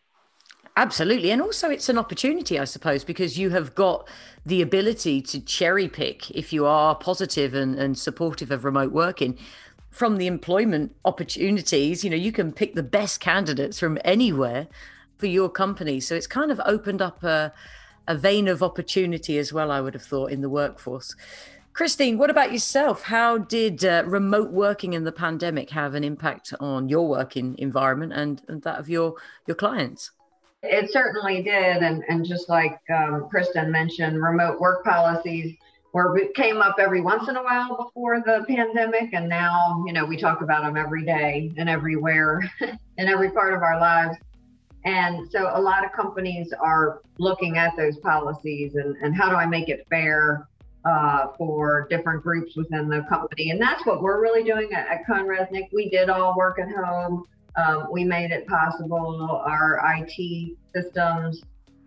Absolutely. 0.79 1.31
And 1.31 1.41
also, 1.41 1.71
it's 1.71 1.89
an 1.89 1.97
opportunity, 1.97 2.59
I 2.59 2.65
suppose, 2.65 3.03
because 3.03 3.39
you 3.39 3.49
have 3.51 3.75
got 3.75 4.07
the 4.45 4.61
ability 4.61 5.23
to 5.23 5.41
cherry 5.41 5.89
pick 5.89 6.31
if 6.31 6.53
you 6.53 6.67
are 6.67 6.95
positive 6.95 7.55
and, 7.55 7.79
and 7.79 7.99
supportive 7.99 8.51
of 8.51 8.65
remote 8.65 8.93
working 8.93 9.39
from 9.97 10.19
the 10.19 10.27
employment 10.27 10.95
opportunities, 11.07 12.05
you 12.05 12.11
know, 12.11 12.17
you 12.17 12.31
can 12.31 12.53
pick 12.53 12.75
the 12.75 12.83
best 12.83 13.19
candidates 13.19 13.81
from 13.81 13.97
anywhere 14.05 14.67
for 15.17 15.25
your 15.25 15.49
company. 15.49 16.01
So 16.01 16.15
it's 16.15 16.27
kind 16.27 16.51
of 16.51 16.61
opened 16.67 17.01
up 17.01 17.25
a, 17.25 17.51
a 18.07 18.15
vein 18.15 18.47
of 18.47 18.63
opportunity 18.63 19.39
as 19.39 19.55
well, 19.55 19.71
I 19.71 19.81
would 19.81 19.95
have 19.95 20.03
thought, 20.03 20.33
in 20.33 20.43
the 20.43 20.51
workforce. 20.51 21.17
Christine, 21.73 22.19
what 22.19 22.29
about 22.29 22.53
yourself? 22.53 23.05
How 23.05 23.39
did 23.39 23.87
uh, 23.87 24.03
remote 24.05 24.51
working 24.51 24.93
in 24.93 25.05
the 25.05 25.13
pandemic 25.13 25.71
have 25.71 25.95
an 25.95 26.05
impact 26.05 26.53
on 26.61 26.91
your 26.91 27.09
working 27.09 27.55
environment 27.57 28.13
and, 28.13 28.43
and 28.49 28.61
that 28.65 28.79
of 28.79 28.91
your, 28.91 29.15
your 29.47 29.55
clients? 29.55 30.11
It 30.63 30.93
certainly 30.93 31.43
did. 31.43 31.79
And, 31.79 32.05
and 32.11 32.23
just 32.23 32.51
like 32.51 32.79
um, 32.95 33.29
Kristen 33.31 33.71
mentioned, 33.71 34.23
remote 34.23 34.61
work 34.61 34.85
policies 34.85 35.57
where 35.93 36.17
it 36.17 36.35
came 36.35 36.59
up 36.59 36.77
every 36.79 37.01
once 37.01 37.29
in 37.29 37.37
a 37.37 37.43
while 37.43 37.77
before 37.77 38.21
the 38.21 38.45
pandemic 38.49 39.13
and 39.13 39.29
now 39.29 39.83
you 39.87 39.93
know 39.93 40.05
we 40.05 40.17
talk 40.17 40.43
about 40.43 40.63
them 40.63 40.77
every 40.77 41.05
day 41.05 41.51
and 41.57 41.69
everywhere 41.69 42.43
in 42.99 43.09
every 43.09 43.31
part 43.31 43.55
of 43.55 43.63
our 43.63 43.81
lives. 43.81 44.17
And 44.85 45.29
so 45.33 45.51
a 45.53 45.61
lot 45.61 45.85
of 45.85 45.93
companies 45.93 46.53
are 46.61 47.01
looking 47.19 47.59
at 47.59 47.77
those 47.77 47.99
policies 47.99 48.77
and, 48.77 48.97
and 48.99 49.17
how 49.17 49.29
do 49.29 49.35
i 49.35 49.45
make 49.45 49.69
it 49.69 49.85
fair 49.91 50.47
uh, 50.85 51.29
for 51.37 51.89
different 51.91 52.23
groups 52.23 52.55
within 52.57 52.89
the 52.89 53.05
company. 53.09 53.51
And 53.51 53.61
that's 53.61 53.85
what 53.85 54.01
we're 54.01 54.21
really 54.21 54.45
doing 54.45 54.73
at, 54.73 54.87
at 54.87 55.07
CohnReznick 55.07 55.69
we 55.73 55.89
did 55.89 56.09
all 56.09 56.37
work 56.37 56.61
at 56.61 56.69
home. 56.69 57.25
Um, 57.57 57.89
we 57.91 58.05
made 58.05 58.31
it 58.31 58.47
possible. 58.47 59.43
Our 59.45 59.81
it 59.81 60.57
systems 60.75 61.43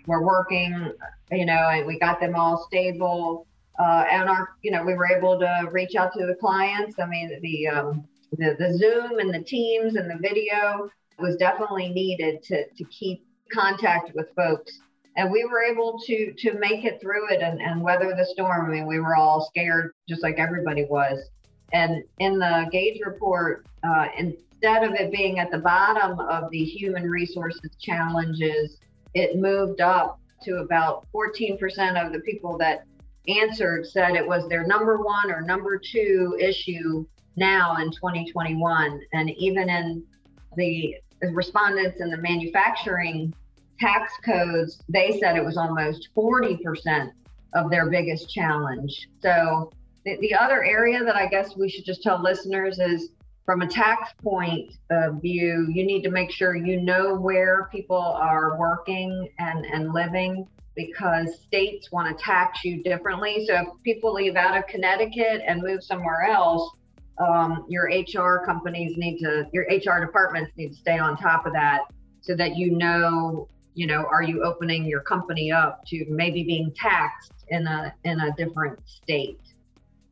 were 0.07 0.25
working 0.25 0.91
you 1.31 1.45
know 1.45 1.69
and 1.69 1.85
we 1.85 1.99
got 1.99 2.19
them 2.19 2.35
all 2.35 2.65
stable 2.67 3.45
uh, 3.79 4.03
and 4.11 4.29
our, 4.29 4.49
you 4.61 4.71
know, 4.71 4.83
we 4.83 4.93
were 4.93 5.07
able 5.07 5.39
to 5.39 5.69
reach 5.71 5.95
out 5.95 6.13
to 6.13 6.25
the 6.25 6.35
clients. 6.35 6.99
I 6.99 7.05
mean, 7.05 7.39
the, 7.41 7.67
um, 7.67 8.03
the, 8.33 8.55
the 8.59 8.77
Zoom 8.77 9.19
and 9.19 9.33
the 9.33 9.43
Teams 9.43 9.95
and 9.95 10.09
the 10.09 10.17
video 10.17 10.89
was 11.17 11.37
definitely 11.37 11.89
needed 11.89 12.43
to, 12.43 12.67
to 12.69 12.83
keep 12.85 13.25
contact 13.51 14.11
with 14.15 14.27
folks. 14.35 14.79
And 15.15 15.31
we 15.31 15.43
were 15.45 15.63
able 15.63 15.99
to 16.05 16.33
to 16.33 16.53
make 16.59 16.85
it 16.85 17.01
through 17.01 17.29
it 17.31 17.41
and, 17.41 17.61
and 17.61 17.81
weather 17.81 18.13
the 18.15 18.25
storm. 18.25 18.67
I 18.67 18.69
mean, 18.69 18.87
we 18.87 18.99
were 18.99 19.15
all 19.15 19.45
scared, 19.49 19.91
just 20.07 20.23
like 20.23 20.39
everybody 20.39 20.85
was. 20.85 21.19
And 21.73 22.03
in 22.19 22.39
the 22.39 22.67
Gauge 22.71 23.01
report, 23.05 23.65
uh, 23.83 24.07
instead 24.17 24.83
of 24.83 24.93
it 24.93 25.11
being 25.11 25.39
at 25.39 25.51
the 25.51 25.57
bottom 25.57 26.19
of 26.19 26.49
the 26.51 26.63
human 26.63 27.09
resources 27.09 27.71
challenges, 27.79 28.77
it 29.13 29.37
moved 29.37 29.81
up 29.81 30.19
to 30.43 30.57
about 30.57 31.05
14% 31.13 32.05
of 32.05 32.13
the 32.13 32.19
people 32.19 32.57
that 32.59 32.85
answered 33.27 33.85
said 33.85 34.15
it 34.15 34.27
was 34.27 34.47
their 34.47 34.65
number 34.65 34.97
one 34.97 35.31
or 35.31 35.41
number 35.41 35.79
two 35.79 36.37
issue 36.39 37.05
now 37.35 37.77
in 37.77 37.91
2021. 37.91 39.01
And 39.13 39.29
even 39.31 39.69
in 39.69 40.03
the 40.55 40.95
respondents 41.21 41.99
in 41.99 42.09
the 42.09 42.17
manufacturing 42.17 43.33
tax 43.79 44.13
codes, 44.23 44.81
they 44.89 45.19
said 45.19 45.35
it 45.35 45.43
was 45.43 45.57
almost 45.57 46.09
40% 46.15 47.11
of 47.55 47.69
their 47.69 47.89
biggest 47.89 48.29
challenge. 48.29 49.07
So 49.21 49.71
the, 50.05 50.17
the 50.21 50.35
other 50.35 50.63
area 50.63 51.03
that 51.03 51.15
I 51.15 51.27
guess 51.27 51.55
we 51.55 51.69
should 51.69 51.85
just 51.85 52.03
tell 52.03 52.21
listeners 52.21 52.79
is 52.79 53.09
from 53.45 53.61
a 53.61 53.67
tax 53.67 54.13
point 54.21 54.73
of 54.91 55.21
view, 55.21 55.67
you 55.73 55.83
need 55.83 56.03
to 56.03 56.11
make 56.11 56.31
sure 56.31 56.55
you 56.55 56.81
know 56.81 57.15
where 57.15 57.67
people 57.71 57.97
are 57.97 58.59
working 58.59 59.27
and, 59.39 59.65
and 59.65 59.91
living 59.91 60.47
because 60.79 61.41
states 61.41 61.91
want 61.91 62.17
to 62.17 62.23
tax 62.23 62.63
you 62.63 62.81
differently. 62.83 63.45
So 63.45 63.55
if 63.55 63.67
people 63.83 64.13
leave 64.13 64.37
out 64.37 64.57
of 64.57 64.65
Connecticut 64.67 65.41
and 65.45 65.61
move 65.61 65.83
somewhere 65.83 66.23
else, 66.23 66.71
um, 67.17 67.65
your 67.67 67.89
HR 67.89 68.45
companies 68.45 68.95
need 68.95 69.19
to, 69.19 69.45
your 69.51 69.65
HR 69.65 69.99
departments 70.05 70.51
need 70.55 70.69
to 70.69 70.75
stay 70.75 70.97
on 70.97 71.17
top 71.17 71.45
of 71.45 71.51
that 71.51 71.81
so 72.21 72.33
that 72.35 72.55
you 72.55 72.71
know, 72.71 73.49
you 73.73 73.87
know, 73.87 74.05
are 74.09 74.23
you 74.23 74.41
opening 74.43 74.85
your 74.85 75.01
company 75.01 75.51
up 75.51 75.85
to 75.87 76.05
maybe 76.07 76.43
being 76.43 76.71
taxed 76.75 77.33
in 77.49 77.67
a 77.67 77.93
in 78.05 78.21
a 78.21 78.33
different 78.37 78.79
state? 78.87 79.39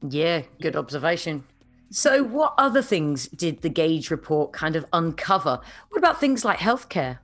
Yeah, 0.08 0.42
good 0.62 0.76
observation. 0.76 1.46
So, 1.90 2.24
what 2.24 2.54
other 2.58 2.82
things 2.82 3.30
did 3.30 3.62
the 3.62 3.70
Gauge 3.70 4.12
report 4.12 4.52
kind 4.52 4.76
of 4.76 4.86
uncover? 4.92 5.62
What 5.90 5.98
about 5.98 6.20
things 6.20 6.44
like 6.44 6.60
healthcare? 6.60 7.20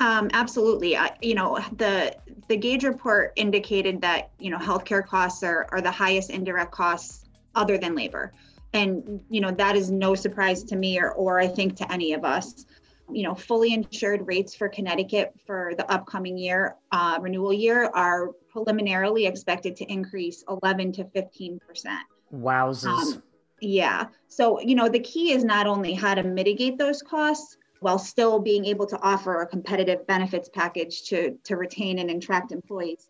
Um, 0.00 0.30
absolutely. 0.32 0.96
I, 0.96 1.16
you 1.20 1.34
know, 1.34 1.58
the 1.76 2.14
the 2.48 2.56
Gauge 2.56 2.84
report 2.84 3.32
indicated 3.36 4.00
that 4.02 4.30
you 4.38 4.50
know 4.50 4.58
healthcare 4.58 5.04
costs 5.04 5.42
are 5.42 5.66
are 5.72 5.80
the 5.80 5.90
highest 5.90 6.30
indirect 6.30 6.72
costs 6.72 7.24
other 7.54 7.78
than 7.78 7.94
labor, 7.94 8.32
and 8.72 9.20
you 9.28 9.40
know 9.40 9.50
that 9.50 9.76
is 9.76 9.90
no 9.90 10.14
surprise 10.14 10.62
to 10.64 10.76
me 10.76 11.00
or 11.00 11.12
or 11.12 11.40
I 11.40 11.48
think 11.48 11.76
to 11.76 11.92
any 11.92 12.12
of 12.12 12.24
us. 12.24 12.64
You 13.10 13.22
know, 13.22 13.34
fully 13.34 13.72
insured 13.72 14.26
rates 14.26 14.54
for 14.54 14.68
Connecticut 14.68 15.32
for 15.46 15.72
the 15.78 15.90
upcoming 15.90 16.36
year, 16.36 16.76
uh, 16.92 17.18
renewal 17.20 17.54
year, 17.54 17.90
are 17.94 18.32
preliminarily 18.50 19.24
expected 19.24 19.76
to 19.76 19.90
increase 19.90 20.44
11 20.48 20.92
to 20.92 21.04
15 21.06 21.58
percent. 21.58 22.02
Wowzers. 22.32 23.14
Um, 23.14 23.22
yeah. 23.60 24.06
So, 24.28 24.60
you 24.60 24.74
know, 24.74 24.88
the 24.88 25.00
key 25.00 25.32
is 25.32 25.44
not 25.44 25.66
only 25.66 25.94
how 25.94 26.14
to 26.14 26.22
mitigate 26.22 26.78
those 26.78 27.02
costs, 27.02 27.56
while 27.80 27.98
still 27.98 28.38
being 28.38 28.64
able 28.64 28.86
to 28.86 28.98
offer 29.00 29.40
a 29.40 29.46
competitive 29.46 30.06
benefits 30.06 30.48
package 30.48 31.02
to, 31.04 31.36
to 31.44 31.56
retain 31.56 31.98
and 31.98 32.10
attract 32.10 32.52
employees. 32.52 33.08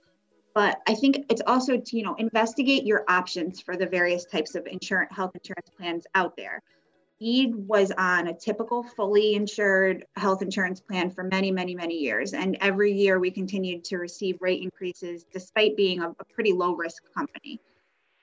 But 0.55 0.81
I 0.89 0.95
think 0.95 1.25
it's 1.31 1.43
also 1.47 1.77
to, 1.77 1.97
you 1.97 2.03
know, 2.03 2.15
investigate 2.17 2.85
your 2.85 3.05
options 3.09 3.61
for 3.61 3.77
the 3.77 3.87
various 3.87 4.25
types 4.25 4.55
of 4.55 4.67
insurance, 4.67 5.15
health 5.15 5.33
insurance 5.35 5.71
plans 5.77 6.07
out 6.15 6.37
there. 6.37 6.63
Bead 7.21 7.55
was 7.55 7.91
on 7.99 8.29
a 8.29 8.35
typical 8.35 8.83
fully 8.83 9.35
insured 9.35 10.05
health 10.17 10.41
insurance 10.41 10.81
plan 10.81 11.11
for 11.11 11.25
many, 11.25 11.51
many, 11.51 11.75
many 11.75 11.95
years. 11.95 12.33
And 12.33 12.57
every 12.61 12.93
year 12.93 13.19
we 13.19 13.31
continued 13.31 13.85
to 13.85 13.99
receive 13.99 14.37
rate 14.41 14.63
increases 14.63 15.25
despite 15.33 15.77
being 15.77 16.01
a, 16.01 16.11
a 16.11 16.25
pretty 16.33 16.53
low 16.53 16.75
risk 16.75 17.03
company. 17.13 17.61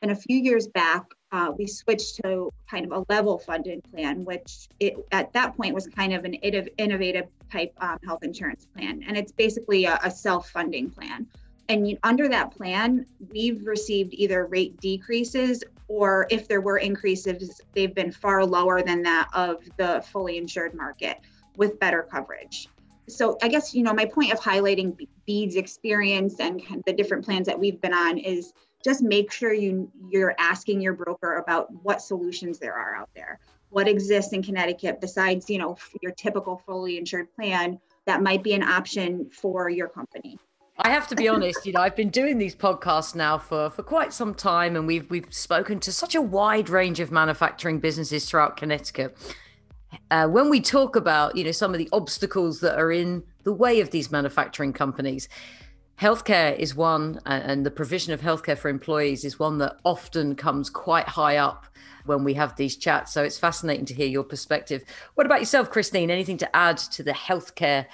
And 0.05 0.11
a 0.11 0.15
few 0.15 0.37
years 0.37 0.67
back, 0.67 1.03
uh, 1.31 1.51
we 1.57 1.65
switched 1.65 2.17
to 2.17 2.53
kind 2.69 2.85
of 2.85 2.91
a 2.91 3.11
level 3.11 3.39
funded 3.39 3.83
plan, 3.91 4.23
which 4.23 4.67
it, 4.79 4.93
at 5.11 5.33
that 5.33 5.57
point 5.57 5.73
was 5.73 5.87
kind 5.87 6.13
of 6.13 6.25
an 6.25 6.35
innovative 6.35 7.25
type 7.51 7.73
um, 7.79 7.97
health 8.05 8.21
insurance 8.21 8.67
plan. 8.67 9.03
And 9.07 9.17
it's 9.17 9.31
basically 9.31 9.85
a, 9.85 9.97
a 10.03 10.11
self 10.11 10.51
funding 10.51 10.91
plan. 10.91 11.25
And 11.69 11.97
under 12.03 12.27
that 12.27 12.51
plan, 12.51 13.07
we've 13.31 13.65
received 13.65 14.13
either 14.13 14.45
rate 14.45 14.79
decreases 14.79 15.63
or 15.87 16.27
if 16.29 16.47
there 16.47 16.61
were 16.61 16.77
increases, 16.77 17.59
they've 17.73 17.95
been 17.95 18.11
far 18.11 18.45
lower 18.45 18.83
than 18.83 19.01
that 19.01 19.27
of 19.33 19.63
the 19.77 20.05
fully 20.11 20.37
insured 20.37 20.75
market 20.75 21.17
with 21.57 21.79
better 21.79 22.03
coverage. 22.03 22.69
So 23.07 23.39
I 23.41 23.47
guess, 23.47 23.73
you 23.73 23.81
know, 23.81 23.93
my 23.93 24.05
point 24.05 24.33
of 24.33 24.39
highlighting 24.39 24.95
Bead's 25.25 25.55
experience 25.55 26.39
and 26.39 26.61
the 26.85 26.93
different 26.93 27.25
plans 27.25 27.47
that 27.47 27.59
we've 27.59 27.81
been 27.81 27.93
on 27.93 28.19
is 28.19 28.53
just 28.85 29.01
make 29.01 29.31
sure 29.31 29.51
you 29.51 29.91
you're 30.09 30.35
asking 30.37 30.79
your 30.79 30.93
broker 30.93 31.37
about 31.37 31.73
what 31.83 32.01
solutions 32.01 32.59
there 32.59 32.75
are 32.75 32.95
out 32.95 33.09
there. 33.15 33.39
What 33.69 33.87
exists 33.87 34.31
in 34.31 34.43
Connecticut 34.43 35.01
besides, 35.01 35.49
you 35.49 35.57
know, 35.57 35.75
your 36.01 36.11
typical 36.11 36.61
fully 36.65 36.97
insured 36.97 37.33
plan 37.35 37.79
that 38.05 38.21
might 38.21 38.43
be 38.43 38.53
an 38.53 38.61
option 38.61 39.27
for 39.31 39.69
your 39.69 39.89
company. 39.89 40.37
I 40.77 40.89
have 40.89 41.07
to 41.07 41.15
be 41.15 41.27
honest, 41.27 41.65
you 41.65 41.73
know, 41.73 41.79
I've 41.79 41.95
been 41.95 42.09
doing 42.09 42.37
these 42.37 42.55
podcasts 42.55 43.15
now 43.15 43.39
for 43.39 43.71
for 43.71 43.81
quite 43.81 44.13
some 44.13 44.35
time, 44.35 44.75
and 44.75 44.85
we've 44.85 45.09
we've 45.09 45.33
spoken 45.33 45.79
to 45.79 45.91
such 45.91 46.13
a 46.13 46.21
wide 46.21 46.69
range 46.69 46.99
of 46.99 47.11
manufacturing 47.11 47.79
businesses 47.79 48.29
throughout 48.29 48.55
Connecticut. 48.55 49.17
Uh, 50.11 50.27
when 50.27 50.49
we 50.49 50.59
talk 50.59 50.95
about, 50.95 51.35
you 51.35 51.43
know, 51.43 51.51
some 51.51 51.73
of 51.73 51.77
the 51.77 51.89
obstacles 51.91 52.59
that 52.59 52.77
are 52.77 52.91
in 52.91 53.23
the 53.43 53.53
way 53.53 53.79
of 53.79 53.91
these 53.91 54.11
manufacturing 54.11 54.73
companies, 54.73 55.29
healthcare 55.99 56.57
is 56.57 56.75
one, 56.75 57.19
and 57.25 57.65
the 57.65 57.71
provision 57.71 58.13
of 58.13 58.21
healthcare 58.21 58.57
for 58.57 58.69
employees 58.69 59.23
is 59.23 59.39
one 59.39 59.57
that 59.59 59.77
often 59.83 60.35
comes 60.35 60.69
quite 60.69 61.07
high 61.07 61.37
up 61.37 61.65
when 62.05 62.23
we 62.23 62.33
have 62.35 62.55
these 62.55 62.75
chats. 62.75 63.13
So 63.13 63.23
it's 63.23 63.39
fascinating 63.39 63.85
to 63.85 63.93
hear 63.93 64.07
your 64.07 64.23
perspective. 64.23 64.83
What 65.15 65.25
about 65.25 65.39
yourself, 65.39 65.69
Christine? 65.69 66.11
Anything 66.11 66.37
to 66.37 66.55
add 66.55 66.77
to 66.77 67.03
the 67.03 67.13
healthcare 67.13 67.87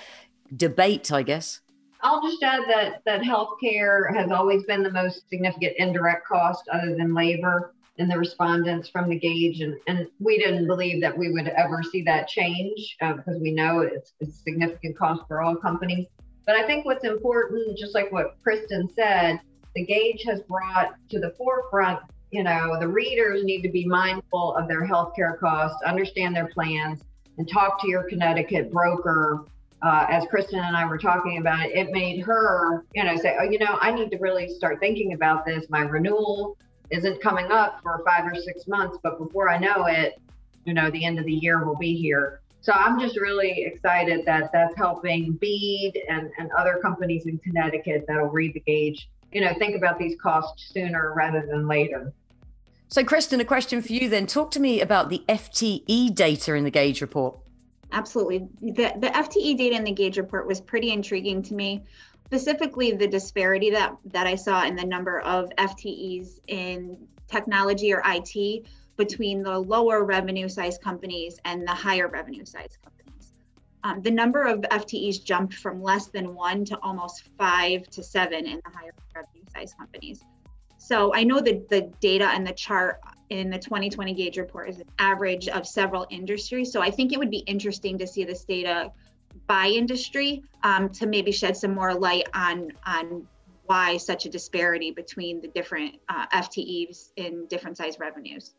debate? 0.56 1.12
I 1.12 1.24
guess. 1.24 1.62
I'll 2.04 2.22
just 2.22 2.42
add 2.42 2.64
that 2.68 3.02
that 3.06 3.22
healthcare 3.22 4.14
has 4.16 4.32
always 4.32 4.64
been 4.64 4.84
the 4.84 4.92
most 4.92 5.30
significant 5.30 5.74
indirect 5.78 6.28
cost 6.28 6.68
other 6.74 6.96
than 6.96 7.14
labor 7.14 7.74
in 7.98 8.08
the 8.08 8.18
respondents 8.18 8.90
from 8.90 9.10
the 9.10 9.20
gauge. 9.20 9.62
And, 9.62 9.78
and 9.88 10.08
we 10.20 10.40
didn't 10.40 10.66
believe 10.66 11.02
that 11.02 11.16
we 11.16 11.32
would 11.32 11.48
ever 11.48 11.84
see 11.84 12.02
that 12.04 12.28
change 12.28 12.98
uh, 13.02 13.14
because 13.14 13.40
we 13.40 13.52
know 13.52 13.82
it's, 13.82 14.14
it's 14.20 14.40
a 14.40 14.42
significant 14.42 14.98
cost 14.98 15.22
for 15.28 15.42
all 15.42 15.56
companies. 15.56 16.08
But 16.46 16.56
I 16.56 16.66
think 16.66 16.86
what's 16.86 17.06
important, 17.06 17.78
just 17.78 17.94
like 17.94 18.12
what 18.12 18.36
Kristen 18.44 18.90
said, 18.96 19.40
the 19.76 19.86
gauge 19.86 20.24
has 20.28 20.42
brought 20.42 20.96
to 21.10 21.20
the 21.20 21.32
forefront, 21.38 22.00
you 22.32 22.44
know, 22.44 22.78
the 22.80 22.88
readers 22.88 23.44
need 23.44 23.62
to 23.62 23.70
be 23.70 23.86
mindful 23.86 24.56
of 24.56 24.68
their 24.68 24.86
healthcare 24.86 25.40
costs, 25.40 25.78
understand 25.86 26.36
their 26.36 26.48
plans, 26.48 27.02
and 27.38 27.48
talk 27.48 27.82
to 27.82 27.90
your 27.90 28.04
Connecticut 28.04 28.72
broker 28.72 29.46
uh, 29.82 30.06
as 30.10 30.26
Kristen 30.30 30.60
and 30.60 30.78
I 30.78 30.86
were 30.86 30.98
talking 30.98 31.40
about 31.40 31.66
it, 31.66 31.76
it 31.76 31.92
made 31.92 32.22
her, 32.22 32.86
you 32.94 33.04
know, 33.04 33.16
say, 33.16 33.36
oh, 33.40 33.44
you 33.44 33.58
know, 33.58 33.78
I 33.82 33.92
need 33.92 34.12
to 34.12 34.18
really 34.18 34.48
start 34.48 34.80
thinking 34.80 35.14
about 35.14 35.46
this. 35.46 35.66
My 35.70 35.82
renewal 35.82 36.58
isn't 36.92 37.22
coming 37.22 37.52
up 37.52 37.82
for 37.82 38.04
five 38.06 38.26
or 38.26 38.36
six 38.36 38.68
months, 38.68 38.98
but 39.02 39.18
before 39.18 39.50
I 39.50 39.58
know 39.58 39.88
it, 39.88 40.20
you 40.66 40.74
know, 40.74 40.92
the 40.92 41.04
end 41.04 41.18
of 41.18 41.26
the 41.26 41.34
year 41.34 41.66
will 41.66 41.78
be 41.78 41.96
here. 41.96 42.42
So 42.62 42.74
I'm 42.74 43.00
just 43.00 43.18
really 43.18 43.64
excited 43.64 44.26
that 44.26 44.52
that's 44.54 44.76
helping 44.78 45.34
Bead 45.34 46.00
and, 46.08 46.30
and 46.38 46.52
other 46.58 46.80
companies 46.82 47.26
in 47.26 47.40
Connecticut 47.40 48.06
that'll 48.08 48.28
read 48.28 48.54
the 48.54 48.60
gauge, 48.60 49.10
you 49.32 49.42
know, 49.42 49.54
think 49.56 49.76
about 49.76 49.98
these 49.98 50.16
costs 50.22 50.72
sooner 50.72 51.14
rather 51.16 51.46
than 51.46 51.68
later. 51.68 52.14
So, 52.88 53.04
Kristen, 53.04 53.40
a 53.40 53.46
question 53.46 53.82
for 53.82 53.94
you 53.94 54.10
then. 54.10 54.28
Talk 54.28 54.52
to 54.52 54.60
me 54.60 54.82
about 54.82 55.10
the 55.10 55.24
FTE 55.28 56.14
data 56.14 56.54
in 56.54 56.64
the 56.64 56.72
gauge 56.72 57.02
report. 57.02 57.40
Absolutely. 57.92 58.48
The, 58.62 58.94
the 58.98 59.08
FTE 59.08 59.58
data 59.58 59.76
in 59.76 59.84
the 59.84 59.92
Gauge 59.92 60.18
report 60.18 60.48
was 60.48 60.62
pretty 60.62 60.92
intriguing 60.92 61.42
to 61.44 61.54
me, 61.54 61.84
specifically 62.26 62.94
the 62.94 63.08
disparity 63.08 63.70
that, 63.72 63.98
that 64.06 64.28
I 64.28 64.36
saw 64.36 64.64
in 64.64 64.76
the 64.76 64.86
number 64.86 65.20
of 65.20 65.50
FTEs 65.58 66.40
in 66.48 66.98
technology 67.28 67.94
or 67.94 68.02
IT 68.06 68.66
between 69.06 69.42
the 69.42 69.58
lower 69.58 70.04
revenue 70.04 70.48
size 70.48 70.78
companies 70.78 71.40
and 71.46 71.68
the 71.68 71.72
higher 71.72 72.08
revenue 72.08 72.46
size 72.46 72.78
companies. 72.84 73.34
Um, 73.84 74.00
the 74.04 74.12
number 74.12 74.44
of 74.44 74.60
FTEs 74.62 75.24
jumped 75.24 75.56
from 75.56 75.82
less 75.82 76.06
than 76.08 76.36
one 76.36 76.64
to 76.66 76.78
almost 76.84 77.24
five 77.36 77.88
to 77.90 78.04
seven 78.04 78.46
in 78.46 78.62
the 78.64 78.72
higher 78.78 78.94
revenue 79.16 79.44
size 79.56 79.74
companies. 79.74 80.22
So 80.78 81.16
I 81.16 81.24
know 81.24 81.40
that 81.40 81.68
the 81.68 81.92
data 82.00 82.26
and 82.26 82.46
the 82.46 82.54
chart 82.54 83.02
in 83.30 83.50
the 83.50 83.58
2020 83.58 84.14
Gauge 84.14 84.38
report 84.38 84.70
is 84.70 84.78
an 84.78 84.90
average 85.00 85.48
of 85.48 85.66
several 85.66 86.06
industries. 86.12 86.72
So 86.72 86.80
I 86.84 86.92
think 86.92 87.12
it 87.12 87.18
would 87.18 87.32
be 87.32 87.44
interesting 87.56 87.98
to 87.98 88.06
see 88.06 88.24
this 88.24 88.44
data 88.44 88.92
by 89.48 89.66
industry 89.68 90.44
um, 90.64 90.90
to 90.90 91.08
maybe 91.08 91.32
shed 91.32 91.58
some 91.58 91.74
more 91.74 91.94
light 91.96 92.28
on 92.36 92.72
on 92.86 93.28
why 93.66 93.98
such 93.98 94.26
a 94.26 94.30
disparity 94.30 94.92
between 94.92 95.42
the 95.42 95.48
different 95.48 95.96
uh, 96.10 96.28
FTEs 96.28 97.12
in 97.16 97.48
different 97.48 97.78
size 97.78 97.98
revenues. 98.00 98.54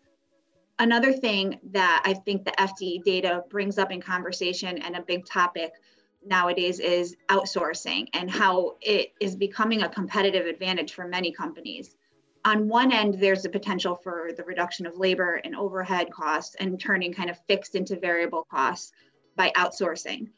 Another 0.82 1.12
thing 1.12 1.60
that 1.70 2.02
I 2.04 2.14
think 2.14 2.44
the 2.44 2.52
FTE 2.58 3.04
data 3.04 3.44
brings 3.50 3.78
up 3.78 3.92
in 3.92 4.00
conversation 4.00 4.78
and 4.78 4.96
a 4.96 5.02
big 5.02 5.24
topic 5.24 5.72
nowadays 6.24 6.80
is 6.80 7.16
outsourcing 7.28 8.08
and 8.14 8.30
how 8.30 8.76
it 8.80 9.12
is 9.20 9.36
becoming 9.36 9.82
a 9.82 9.88
competitive 9.88 10.46
advantage 10.46 10.92
for 10.92 11.06
many 11.06 11.32
companies 11.32 11.94
on 12.44 12.68
one 12.68 12.92
end, 12.92 13.14
there's 13.14 13.42
the 13.42 13.48
potential 13.48 13.94
for 13.94 14.30
the 14.36 14.42
reduction 14.44 14.86
of 14.86 14.98
labor 14.98 15.40
and 15.44 15.54
overhead 15.54 16.10
costs 16.10 16.56
and 16.56 16.80
turning 16.80 17.12
kind 17.12 17.30
of 17.30 17.38
fixed 17.46 17.74
into 17.74 17.98
variable 17.98 18.46
costs 18.50 18.92
by 19.36 19.52
outsourcing. 19.56 20.28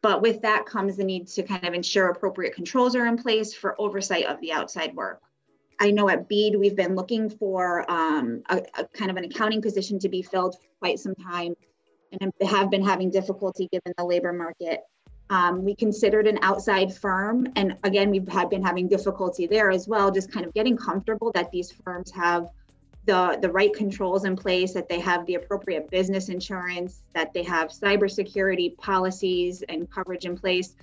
But 0.00 0.22
with 0.22 0.40
that 0.42 0.66
comes 0.66 0.96
the 0.96 1.04
need 1.04 1.28
to 1.28 1.42
kind 1.42 1.64
of 1.64 1.74
ensure 1.74 2.08
appropriate 2.08 2.54
controls 2.54 2.96
are 2.96 3.06
in 3.06 3.16
place 3.16 3.54
for 3.54 3.80
oversight 3.80 4.26
of 4.26 4.40
the 4.40 4.52
outside 4.52 4.94
work. 4.94 5.20
I 5.82 5.90
know 5.90 6.08
at 6.08 6.28
Bead, 6.28 6.54
we've 6.54 6.76
been 6.76 6.94
looking 6.94 7.28
for 7.28 7.84
um, 7.90 8.44
a, 8.48 8.62
a 8.78 8.84
kind 8.84 9.10
of 9.10 9.16
an 9.16 9.24
accounting 9.24 9.60
position 9.60 9.98
to 9.98 10.08
be 10.08 10.22
filled 10.22 10.54
for 10.54 10.68
quite 10.78 11.00
some 11.00 11.16
time 11.16 11.56
and 12.20 12.32
have 12.48 12.70
been 12.70 12.84
having 12.84 13.10
difficulty 13.10 13.68
given 13.72 13.92
the 13.98 14.04
labor 14.04 14.32
market. 14.32 14.82
Um, 15.28 15.64
we 15.64 15.74
considered 15.74 16.28
an 16.28 16.38
outside 16.42 16.94
firm, 16.94 17.48
and 17.56 17.76
again, 17.82 18.10
we've 18.10 18.28
had 18.28 18.48
been 18.48 18.62
having 18.62 18.86
difficulty 18.86 19.48
there 19.48 19.72
as 19.72 19.88
well, 19.88 20.12
just 20.12 20.30
kind 20.30 20.46
of 20.46 20.54
getting 20.54 20.76
comfortable 20.76 21.32
that 21.32 21.50
these 21.50 21.72
firms 21.72 22.12
have 22.12 22.46
the 23.06 23.36
the 23.42 23.50
right 23.50 23.74
controls 23.74 24.24
in 24.24 24.36
place, 24.36 24.72
that 24.74 24.88
they 24.88 25.00
have 25.00 25.26
the 25.26 25.34
appropriate 25.34 25.90
business 25.90 26.28
insurance, 26.28 27.02
that 27.12 27.32
they 27.34 27.42
have 27.42 27.70
cybersecurity 27.70 28.76
policies 28.76 29.64
and 29.68 29.90
coverage 29.90 30.26
in 30.26 30.38
place. 30.38 30.76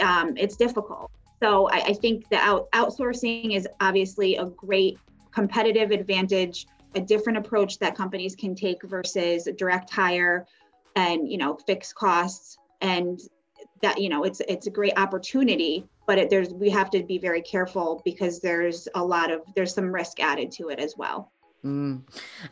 Um, 0.00 0.34
it's 0.38 0.56
difficult. 0.56 1.10
So 1.42 1.68
I, 1.68 1.76
I 1.86 1.92
think 1.92 2.28
the 2.28 2.38
out, 2.38 2.70
outsourcing 2.72 3.54
is 3.54 3.68
obviously 3.80 4.36
a 4.36 4.46
great 4.46 4.98
competitive 5.32 5.90
advantage, 5.90 6.66
a 6.94 7.00
different 7.00 7.38
approach 7.38 7.78
that 7.78 7.94
companies 7.94 8.34
can 8.34 8.54
take 8.54 8.82
versus 8.84 9.48
direct 9.58 9.90
hire 9.90 10.46
and 10.94 11.30
you 11.30 11.36
know 11.36 11.56
fixed 11.66 11.94
costs. 11.94 12.56
And 12.80 13.20
that 13.82 14.00
you 14.00 14.08
know 14.08 14.24
it's 14.24 14.40
it's 14.48 14.66
a 14.66 14.70
great 14.70 14.94
opportunity 14.96 15.86
but 16.06 16.18
it, 16.18 16.30
there's 16.30 16.50
we 16.50 16.70
have 16.70 16.90
to 16.90 17.02
be 17.02 17.18
very 17.18 17.42
careful 17.42 18.00
because 18.04 18.40
there's 18.40 18.88
a 18.94 19.04
lot 19.04 19.30
of 19.30 19.42
there's 19.54 19.74
some 19.74 19.92
risk 19.92 20.20
added 20.20 20.50
to 20.52 20.68
it 20.68 20.78
as 20.78 20.96
well. 20.96 21.32
Mm. 21.64 22.02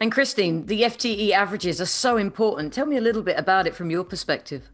and 0.00 0.10
christine 0.10 0.66
the 0.66 0.82
fte 0.82 1.30
averages 1.30 1.80
are 1.80 1.86
so 1.86 2.16
important. 2.16 2.72
Tell 2.72 2.86
me 2.86 2.96
a 2.96 3.00
little 3.00 3.22
bit 3.22 3.38
about 3.38 3.66
it 3.66 3.74
from 3.74 3.90
your 3.90 4.04
perspective. 4.04 4.70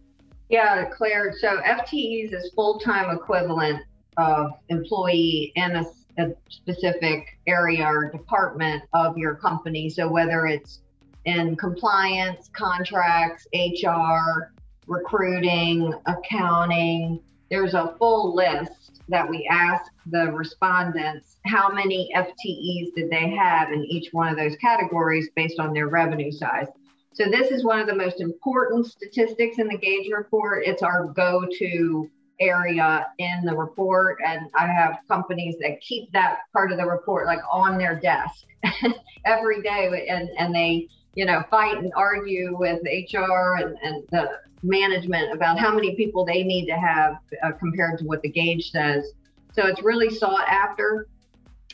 Yeah 0.48 0.88
claire 0.88 1.34
so 1.38 1.60
ftes 1.60 2.32
is 2.32 2.50
full-time 2.54 3.14
equivalent 3.14 3.80
of 4.16 4.52
employee 4.68 5.52
in 5.54 5.76
a, 5.76 5.84
a 6.18 6.32
specific 6.48 7.38
area 7.46 7.84
or 7.84 8.10
department 8.10 8.82
of 8.92 9.16
your 9.16 9.34
company 9.34 9.88
so 9.88 10.08
whether 10.08 10.46
it's 10.46 10.80
in 11.24 11.56
compliance 11.56 12.48
contracts 12.54 13.46
hr 13.54 14.52
recruiting, 14.90 15.94
accounting. 16.06 17.20
There's 17.50 17.74
a 17.74 17.94
full 17.98 18.34
list 18.34 19.02
that 19.08 19.28
we 19.28 19.46
ask 19.50 19.90
the 20.06 20.26
respondents 20.32 21.38
how 21.46 21.72
many 21.72 22.10
FTEs 22.14 22.94
did 22.94 23.10
they 23.10 23.30
have 23.30 23.72
in 23.72 23.84
each 23.84 24.12
one 24.12 24.28
of 24.28 24.36
those 24.36 24.56
categories 24.56 25.30
based 25.34 25.58
on 25.58 25.72
their 25.72 25.88
revenue 25.88 26.30
size. 26.30 26.66
So, 27.12 27.24
this 27.24 27.50
is 27.50 27.64
one 27.64 27.80
of 27.80 27.86
the 27.86 27.94
most 27.94 28.20
important 28.20 28.86
statistics 28.86 29.58
in 29.58 29.68
the 29.68 29.78
Gauge 29.78 30.10
report. 30.12 30.64
It's 30.64 30.82
our 30.82 31.06
go 31.06 31.44
to 31.58 32.10
area 32.40 33.06
in 33.18 33.44
the 33.44 33.54
report. 33.54 34.18
And 34.26 34.50
I 34.58 34.66
have 34.66 34.98
companies 35.08 35.56
that 35.60 35.80
keep 35.80 36.10
that 36.12 36.40
part 36.52 36.72
of 36.72 36.78
the 36.78 36.86
report 36.86 37.26
like 37.26 37.40
on 37.52 37.78
their 37.78 37.94
desk 37.94 38.46
every 39.24 39.62
day 39.62 40.06
and, 40.08 40.28
and 40.38 40.54
they 40.54 40.88
you 41.14 41.24
know, 41.24 41.42
fight 41.50 41.78
and 41.78 41.92
argue 41.96 42.56
with 42.56 42.80
HR 42.84 43.56
and, 43.56 43.76
and 43.82 44.04
the 44.10 44.38
management 44.62 45.32
about 45.32 45.58
how 45.58 45.74
many 45.74 45.94
people 45.96 46.24
they 46.24 46.42
need 46.42 46.66
to 46.66 46.78
have 46.78 47.18
uh, 47.42 47.52
compared 47.52 47.98
to 47.98 48.04
what 48.04 48.22
the 48.22 48.28
gauge 48.28 48.70
says. 48.70 49.12
So 49.52 49.66
it's 49.66 49.82
really 49.82 50.10
sought 50.10 50.48
after. 50.48 51.08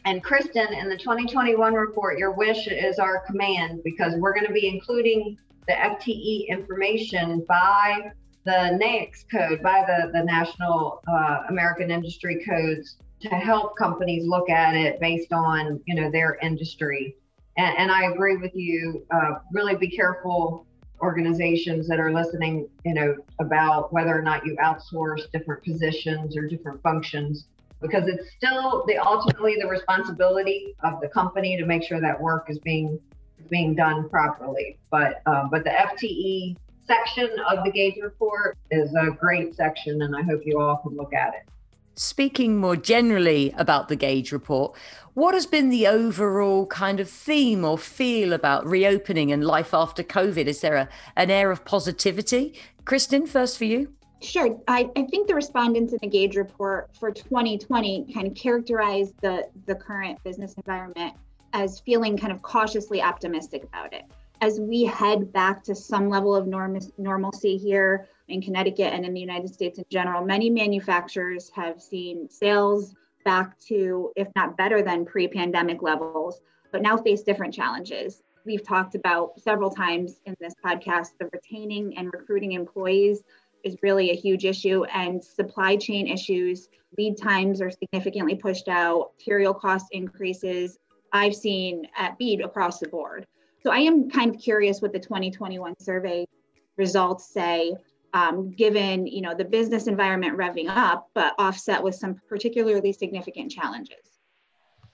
And 0.04 0.22
Kristen, 0.22 0.72
in 0.72 0.88
the 0.88 0.96
2021 0.96 1.74
report, 1.74 2.18
your 2.18 2.32
wish 2.32 2.68
is 2.68 2.98
our 2.98 3.20
command 3.26 3.82
because 3.84 4.14
we're 4.16 4.32
going 4.32 4.46
to 4.46 4.52
be 4.52 4.68
including 4.68 5.36
the 5.66 5.74
FTE 5.74 6.48
information 6.48 7.44
by 7.48 8.12
the 8.46 8.78
NAICS 8.80 9.24
code, 9.30 9.60
by 9.60 9.84
the, 9.86 10.12
the 10.12 10.24
National 10.24 11.02
uh, 11.08 11.40
American 11.48 11.90
Industry 11.90 12.44
Codes 12.48 12.96
to 13.20 13.28
help 13.28 13.76
companies 13.76 14.24
look 14.24 14.48
at 14.48 14.74
it 14.76 15.00
based 15.00 15.32
on, 15.32 15.80
you 15.86 15.96
know, 15.96 16.10
their 16.10 16.36
industry. 16.36 17.16
And, 17.58 17.76
and 17.76 17.90
I 17.90 18.04
agree 18.12 18.36
with 18.36 18.54
you. 18.54 19.04
Uh, 19.10 19.40
really 19.52 19.74
be 19.74 19.90
careful 19.90 20.64
organizations 21.02 21.88
that 21.88 21.98
are 21.98 22.12
listening, 22.12 22.68
you 22.84 22.94
know, 22.94 23.16
about 23.40 23.92
whether 23.92 24.16
or 24.16 24.22
not 24.22 24.46
you 24.46 24.56
outsource 24.62 25.30
different 25.32 25.64
positions 25.64 26.36
or 26.36 26.46
different 26.46 26.80
functions 26.82 27.48
because 27.82 28.08
it's 28.08 28.30
still 28.30 28.84
the 28.86 28.96
ultimately 28.96 29.56
the 29.60 29.66
responsibility 29.66 30.74
of 30.82 31.00
the 31.00 31.08
company 31.08 31.56
to 31.56 31.66
make 31.66 31.82
sure 31.82 32.00
that 32.00 32.18
work 32.18 32.48
is 32.48 32.58
being 32.60 32.98
being 33.50 33.74
done 33.74 34.08
properly. 34.08 34.78
But 34.90 35.20
um, 35.26 35.50
but 35.50 35.64
the 35.64 35.70
FTE 35.70 36.56
section 36.86 37.30
of 37.48 37.64
the 37.64 37.70
Gauge 37.70 37.98
report 38.02 38.56
is 38.70 38.94
a 38.94 39.10
great 39.10 39.54
section, 39.54 40.02
and 40.02 40.14
I 40.14 40.22
hope 40.22 40.42
you 40.44 40.60
all 40.60 40.76
can 40.76 40.96
look 40.96 41.12
at 41.12 41.34
it. 41.34 41.48
Speaking 41.94 42.58
more 42.58 42.76
generally 42.76 43.54
about 43.56 43.88
the 43.88 43.96
Gauge 43.96 44.30
report, 44.30 44.76
what 45.14 45.32
has 45.34 45.46
been 45.46 45.70
the 45.70 45.86
overall 45.86 46.66
kind 46.66 47.00
of 47.00 47.08
theme 47.08 47.64
or 47.64 47.78
feel 47.78 48.34
about 48.34 48.66
reopening 48.66 49.32
and 49.32 49.44
life 49.44 49.72
after 49.72 50.02
COVID? 50.02 50.46
Is 50.46 50.60
there 50.60 50.76
a, 50.76 50.88
an 51.16 51.30
air 51.30 51.50
of 51.50 51.64
positivity? 51.64 52.54
Kristen, 52.84 53.26
first 53.26 53.56
for 53.56 53.64
you. 53.64 53.92
Sure. 54.20 54.58
I, 54.68 54.90
I 54.96 55.04
think 55.04 55.28
the 55.28 55.34
respondents 55.34 55.92
in 55.92 55.98
the 56.02 56.08
Gauge 56.08 56.36
report 56.36 56.90
for 56.98 57.10
2020 57.10 58.12
kind 58.12 58.26
of 58.26 58.34
characterized 58.34 59.14
the, 59.22 59.48
the 59.66 59.74
current 59.74 60.22
business 60.22 60.54
environment 60.54 61.14
as 61.52 61.80
feeling 61.80 62.18
kind 62.18 62.32
of 62.32 62.42
cautiously 62.42 63.00
optimistic 63.00 63.64
about 63.64 63.94
it. 63.94 64.04
As 64.42 64.60
we 64.60 64.84
head 64.84 65.32
back 65.32 65.64
to 65.64 65.74
some 65.74 66.10
level 66.10 66.34
of 66.34 66.46
norm- 66.46 66.78
normalcy 66.98 67.56
here 67.56 68.06
in 68.28 68.42
Connecticut 68.42 68.92
and 68.92 69.04
in 69.04 69.14
the 69.14 69.20
United 69.20 69.52
States 69.52 69.78
in 69.78 69.84
general, 69.88 70.24
many 70.24 70.50
manufacturers 70.50 71.50
have 71.50 71.80
seen 71.80 72.28
sales 72.28 72.94
back 73.24 73.58
to, 73.60 74.12
if 74.14 74.28
not 74.36 74.56
better 74.56 74.82
than 74.82 75.06
pre 75.06 75.26
pandemic 75.26 75.82
levels, 75.82 76.40
but 76.70 76.82
now 76.82 76.96
face 76.96 77.22
different 77.22 77.54
challenges. 77.54 78.22
We've 78.44 78.62
talked 78.62 78.94
about 78.94 79.40
several 79.40 79.70
times 79.70 80.20
in 80.26 80.36
this 80.38 80.54
podcast 80.64 81.12
the 81.18 81.28
retaining 81.32 81.96
and 81.96 82.12
recruiting 82.12 82.52
employees 82.52 83.22
is 83.64 83.76
really 83.82 84.10
a 84.10 84.14
huge 84.14 84.44
issue 84.44 84.84
and 84.84 85.24
supply 85.24 85.76
chain 85.76 86.06
issues 86.06 86.68
lead 86.96 87.16
times 87.16 87.60
are 87.60 87.70
significantly 87.70 88.36
pushed 88.36 88.68
out 88.68 89.10
material 89.18 89.52
cost 89.52 89.86
increases 89.90 90.78
i've 91.12 91.34
seen 91.34 91.84
at 91.98 92.16
bead 92.16 92.40
across 92.40 92.78
the 92.78 92.88
board 92.88 93.26
so 93.66 93.72
i 93.72 93.78
am 93.78 94.08
kind 94.08 94.32
of 94.32 94.40
curious 94.40 94.80
what 94.80 94.92
the 94.92 95.00
2021 95.00 95.74
survey 95.80 96.24
results 96.76 97.26
say 97.26 97.74
um, 98.14 98.52
given 98.52 99.08
you 99.08 99.20
know 99.20 99.34
the 99.34 99.44
business 99.44 99.88
environment 99.88 100.38
revving 100.38 100.68
up 100.68 101.10
but 101.14 101.34
offset 101.36 101.82
with 101.82 101.96
some 101.96 102.14
particularly 102.28 102.92
significant 102.92 103.50
challenges. 103.50 104.20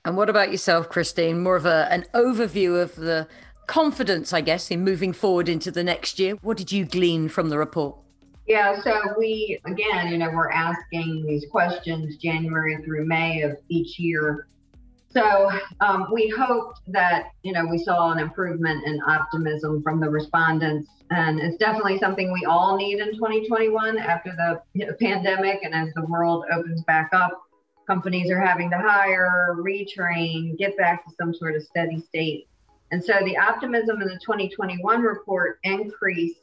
And 0.07 0.17
what 0.17 0.31
about 0.31 0.51
yourself 0.51 0.89
christine? 0.89 1.43
More 1.43 1.57
of 1.57 1.67
a, 1.67 1.87
an 1.91 2.07
overview 2.15 2.81
of 2.83 2.97
the 2.97 3.29
confidence 3.67 4.33
i 4.33 4.41
guess 4.41 4.71
in 4.71 4.83
moving 4.83 5.13
forward 5.13 5.51
into 5.51 5.71
the 5.71 5.85
next 5.85 6.19
year. 6.19 6.37
What 6.41 6.57
did 6.57 6.73
you 6.73 6.87
glean 6.87 7.29
from 7.29 7.51
the 7.51 7.59
report? 7.59 7.99
Yeah, 8.47 8.83
so 8.83 9.01
we, 9.19 9.61
again, 9.67 10.09
you 10.09 10.19
know, 10.19 10.31
we're 10.31 10.51
asking 10.51 11.25
these 11.27 11.45
questions 11.51 12.17
January 12.17 12.83
through 12.85 13.07
May 13.07 13.43
of 13.43 13.57
each 13.69 14.01
year. 14.01 14.49
So 15.13 15.51
um, 15.81 16.09
we 16.13 16.29
hoped 16.29 16.81
that, 16.89 17.33
you 17.43 17.53
know, 17.53 17.67
we 17.67 17.79
saw 17.79 18.13
an 18.13 18.19
improvement 18.19 18.87
in 18.87 19.01
optimism 19.07 19.83
from 19.83 20.01
the 20.01 20.09
respondents. 20.09 20.89
And 21.11 21.39
it's 21.39 21.59
definitely 21.59 21.99
something 21.99 22.33
we 22.33 22.45
all 22.47 22.77
need 22.77 22.99
in 23.01 23.13
2021 23.15 23.99
after 23.99 24.33
the 24.77 24.95
pandemic 25.01 25.61
and 25.63 25.75
as 25.75 25.93
the 25.95 26.07
world 26.07 26.45
opens 26.51 26.83
back 26.85 27.11
up. 27.13 27.43
Companies 27.87 28.31
are 28.31 28.41
having 28.41 28.71
to 28.71 28.79
hire, 28.79 29.55
retrain, 29.59 30.57
get 30.57 30.77
back 30.79 31.05
to 31.07 31.15
some 31.21 31.35
sort 31.35 31.57
of 31.57 31.63
steady 31.63 32.01
state. 32.01 32.49
And 32.91 33.05
so 33.05 33.15
the 33.25 33.37
optimism 33.37 34.01
in 34.01 34.09
the 34.09 34.19
2021 34.23 35.01
report 35.03 35.59
increased 35.65 36.39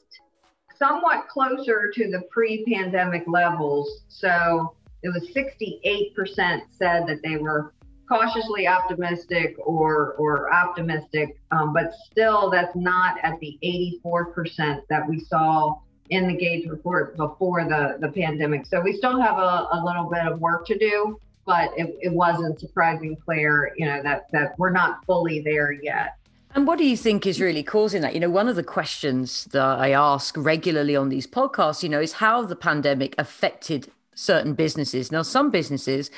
somewhat 0.77 1.27
closer 1.27 1.91
to 1.93 2.12
the 2.12 2.21
pre-pandemic 2.29 3.23
levels. 3.27 4.01
So 4.10 4.75
it 5.01 5.10
was 5.10 5.29
68% 5.29 6.62
said 6.71 7.08
that 7.08 7.19
they 7.23 7.38
were 7.38 7.73
cautiously 8.10 8.67
optimistic 8.67 9.56
or 9.60 10.15
or 10.17 10.52
optimistic, 10.54 11.39
um, 11.52 11.74
but 11.74 11.93
still 12.12 12.50
that's 12.50 12.76
not 12.76 13.17
at 13.24 13.39
the 13.39 13.58
84% 14.04 14.82
that 14.89 15.08
we 15.08 15.19
saw 15.19 15.78
in 16.10 16.28
the 16.28 16.36
Gauge 16.36 16.67
report 16.67 17.15
before 17.15 17.65
the, 17.65 17.98
the 18.00 18.12
pandemic. 18.12 18.65
So 18.65 18.82
we 18.82 18.93
still 18.93 19.22
have 19.22 19.38
a, 19.38 19.67
a 19.72 19.82
little 19.86 20.10
bit 20.10 20.26
of 20.26 20.39
work 20.39 20.65
to 20.65 20.78
do, 20.78 21.19
but 21.45 21.69
it, 21.78 21.95
it 22.02 22.12
wasn't 22.12 22.60
surprising, 22.60 23.15
Claire, 23.24 23.74
you 23.78 23.86
know, 23.86 24.02
that 24.02 24.26
that 24.32 24.58
we're 24.58 24.72
not 24.72 25.06
fully 25.06 25.41
there 25.41 25.72
yet. 25.72 26.15
And 26.56 26.65
what 26.65 26.80
do 26.80 26.86
you 26.86 26.98
think 26.98 27.28
is 27.28 27.39
really 27.39 27.62
causing 27.62 28.02
that? 28.02 28.15
You 28.15 28.19
know, 28.19 28.30
one 28.30 28.48
of 28.48 28.56
the 28.56 28.63
questions 28.63 29.45
that 29.52 29.62
I 29.62 29.91
ask 29.91 30.36
regularly 30.36 30.95
on 30.95 31.10
these 31.10 31.28
podcasts, 31.28 31.84
you 31.84 31.89
know, 31.89 32.02
is 32.02 32.13
how 32.13 32.41
the 32.41 32.56
pandemic 32.56 33.13
affected 33.19 33.91
certain 34.15 34.56
businesses. 34.56 35.12
Now, 35.12 35.22
some 35.22 35.52
businesses 35.52 36.10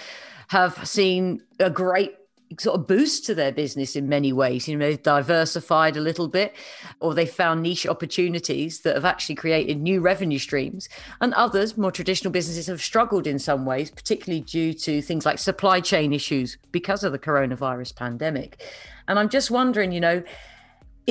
have 0.52 0.86
seen 0.86 1.42
a 1.62 1.70
great 1.70 2.14
sort 2.60 2.78
of 2.78 2.86
boost 2.86 3.26
to 3.26 3.34
their 3.34 3.54
business 3.54 3.96
in 3.96 4.10
many 4.10 4.34
ways. 4.34 4.68
You 4.68 4.76
know, 4.76 4.86
they've 4.86 5.02
diversified 5.02 5.96
a 5.96 6.02
little 6.02 6.28
bit, 6.28 6.54
or 7.00 7.14
they 7.14 7.26
found 7.26 7.62
niche 7.62 7.88
opportunities 7.88 8.82
that 8.82 8.96
have 8.96 9.06
actually 9.06 9.36
created 9.36 9.80
new 9.80 10.02
revenue 10.02 10.40
streams. 10.40 10.90
And 11.22 11.34
others, 11.36 11.78
more 11.78 11.90
traditional 11.90 12.34
businesses, 12.34 12.68
have 12.68 12.82
struggled 12.82 13.28
in 13.28 13.40
some 13.40 13.66
ways, 13.66 13.90
particularly 13.90 14.42
due 14.42 14.74
to 14.74 15.02
things 15.02 15.26
like 15.26 15.40
supply 15.40 15.80
chain 15.80 16.12
issues 16.12 16.58
because 16.74 17.06
of 17.06 17.14
the 17.14 17.20
coronavirus 17.20 17.96
pandemic. 17.96 18.62
And 19.08 19.18
I'm 19.18 19.30
just 19.30 19.52
wondering, 19.52 19.94
you 19.94 20.02
know, 20.02 20.22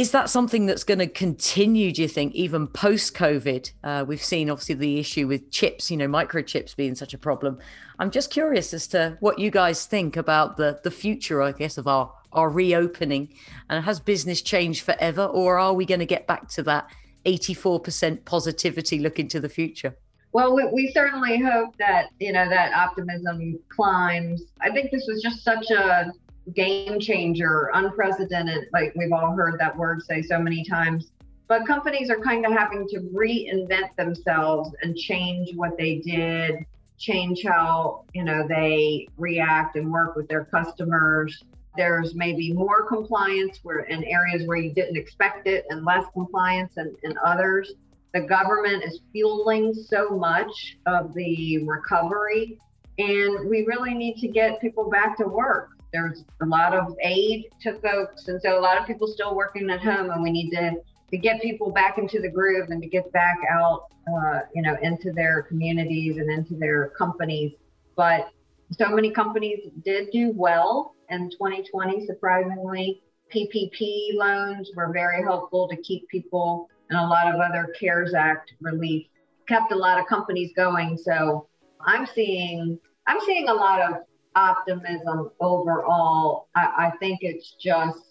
is 0.00 0.12
that 0.12 0.30
something 0.30 0.64
that's 0.64 0.82
going 0.82 0.98
to 0.98 1.06
continue, 1.06 1.92
do 1.92 2.00
you 2.00 2.08
think, 2.08 2.34
even 2.34 2.66
post 2.66 3.14
COVID? 3.14 3.70
Uh, 3.84 4.02
we've 4.08 4.22
seen 4.22 4.48
obviously 4.48 4.74
the 4.74 4.98
issue 4.98 5.26
with 5.26 5.50
chips, 5.50 5.90
you 5.90 5.96
know, 5.98 6.08
microchips 6.08 6.74
being 6.74 6.94
such 6.94 7.12
a 7.12 7.18
problem. 7.18 7.58
I'm 7.98 8.10
just 8.10 8.30
curious 8.30 8.72
as 8.72 8.86
to 8.88 9.18
what 9.20 9.38
you 9.38 9.50
guys 9.50 9.84
think 9.84 10.16
about 10.16 10.56
the, 10.56 10.80
the 10.82 10.90
future, 10.90 11.42
I 11.42 11.52
guess, 11.52 11.76
of 11.76 11.86
our, 11.86 12.10
our 12.32 12.48
reopening. 12.48 13.34
And 13.68 13.84
has 13.84 14.00
business 14.00 14.40
changed 14.40 14.84
forever, 14.84 15.26
or 15.26 15.58
are 15.58 15.74
we 15.74 15.84
going 15.84 16.00
to 16.00 16.06
get 16.06 16.26
back 16.26 16.48
to 16.52 16.62
that 16.62 16.88
84% 17.26 18.24
positivity 18.24 19.00
look 19.00 19.18
into 19.18 19.38
the 19.38 19.50
future? 19.50 19.94
Well, 20.32 20.56
we, 20.56 20.64
we, 20.72 20.92
certainly 20.94 21.42
hope 21.42 21.76
that, 21.76 22.06
you 22.18 22.32
know, 22.32 22.48
that 22.48 22.72
optimism 22.72 23.58
climbs. 23.68 24.44
I 24.62 24.70
think 24.70 24.92
this 24.92 25.04
was 25.06 25.20
just 25.20 25.44
such 25.44 25.70
a 25.70 26.10
game 26.54 26.98
changer, 27.00 27.70
unprecedented. 27.74 28.68
Like 28.72 28.92
we've 28.96 29.12
all 29.12 29.34
heard 29.34 29.58
that 29.60 29.76
word 29.76 30.02
say 30.02 30.22
so 30.22 30.38
many 30.38 30.64
times. 30.64 31.10
But 31.48 31.66
companies 31.66 32.10
are 32.10 32.20
kind 32.20 32.46
of 32.46 32.52
having 32.52 32.86
to 32.88 33.00
reinvent 33.12 33.96
themselves 33.96 34.70
and 34.82 34.96
change 34.96 35.50
what 35.56 35.76
they 35.76 35.96
did, 35.96 36.64
change 36.98 37.42
how 37.44 38.04
you 38.14 38.24
know 38.24 38.46
they 38.48 39.08
react 39.16 39.76
and 39.76 39.90
work 39.90 40.16
with 40.16 40.28
their 40.28 40.44
customers. 40.44 41.42
There's 41.76 42.14
maybe 42.14 42.52
more 42.52 42.86
compliance 42.86 43.60
where 43.62 43.80
in 43.80 44.04
areas 44.04 44.46
where 44.46 44.58
you 44.58 44.72
didn't 44.72 44.96
expect 44.96 45.46
it, 45.46 45.64
and 45.70 45.84
less 45.84 46.04
compliance 46.12 46.76
in, 46.76 46.94
in 47.02 47.14
others. 47.24 47.72
The 48.12 48.22
government 48.22 48.82
is 48.82 49.00
fueling 49.12 49.72
so 49.72 50.10
much 50.10 50.76
of 50.86 51.14
the 51.14 51.64
recovery, 51.64 52.58
and 52.98 53.48
we 53.48 53.64
really 53.66 53.94
need 53.94 54.16
to 54.16 54.28
get 54.28 54.60
people 54.60 54.90
back 54.90 55.16
to 55.18 55.26
work 55.26 55.70
there's 55.92 56.24
a 56.42 56.46
lot 56.46 56.74
of 56.74 56.94
aid 57.02 57.46
to 57.62 57.78
folks, 57.80 58.28
and 58.28 58.40
so 58.40 58.58
a 58.58 58.60
lot 58.60 58.78
of 58.78 58.86
people 58.86 59.06
still 59.06 59.34
working 59.34 59.70
at 59.70 59.80
home, 59.80 60.10
and 60.10 60.22
we 60.22 60.30
need 60.30 60.50
to 60.50 60.76
to 61.10 61.18
get 61.18 61.42
people 61.42 61.72
back 61.72 61.98
into 61.98 62.20
the 62.20 62.28
groove 62.30 62.70
and 62.70 62.80
to 62.80 62.88
get 62.88 63.10
back 63.12 63.36
out, 63.50 63.86
uh, 64.08 64.40
you 64.54 64.62
know, 64.62 64.76
into 64.80 65.10
their 65.10 65.42
communities 65.42 66.18
and 66.18 66.30
into 66.30 66.54
their 66.54 66.90
companies. 66.90 67.52
But 67.96 68.30
so 68.70 68.88
many 68.90 69.10
companies 69.10 69.58
did 69.84 70.10
do 70.12 70.32
well 70.36 70.94
in 71.08 71.28
2020, 71.30 72.06
surprisingly. 72.06 73.02
PPP 73.34 74.14
loans 74.14 74.70
were 74.76 74.92
very 74.92 75.22
helpful 75.24 75.66
to 75.68 75.76
keep 75.78 76.08
people 76.08 76.68
and 76.90 76.98
a 76.98 77.06
lot 77.06 77.32
of 77.32 77.40
other 77.40 77.72
CARES 77.78 78.14
Act 78.14 78.52
relief 78.60 79.06
kept 79.48 79.72
a 79.72 79.76
lot 79.76 79.98
of 79.98 80.06
companies 80.06 80.52
going. 80.56 80.98
So 80.98 81.48
I'm 81.86 82.06
seeing 82.06 82.78
I'm 83.06 83.18
seeing 83.26 83.48
a 83.48 83.54
lot 83.54 83.80
of 83.80 84.02
optimism 84.34 85.30
overall. 85.40 86.48
I, 86.54 86.90
I 86.90 86.92
think 86.98 87.20
it's 87.22 87.54
just 87.60 88.10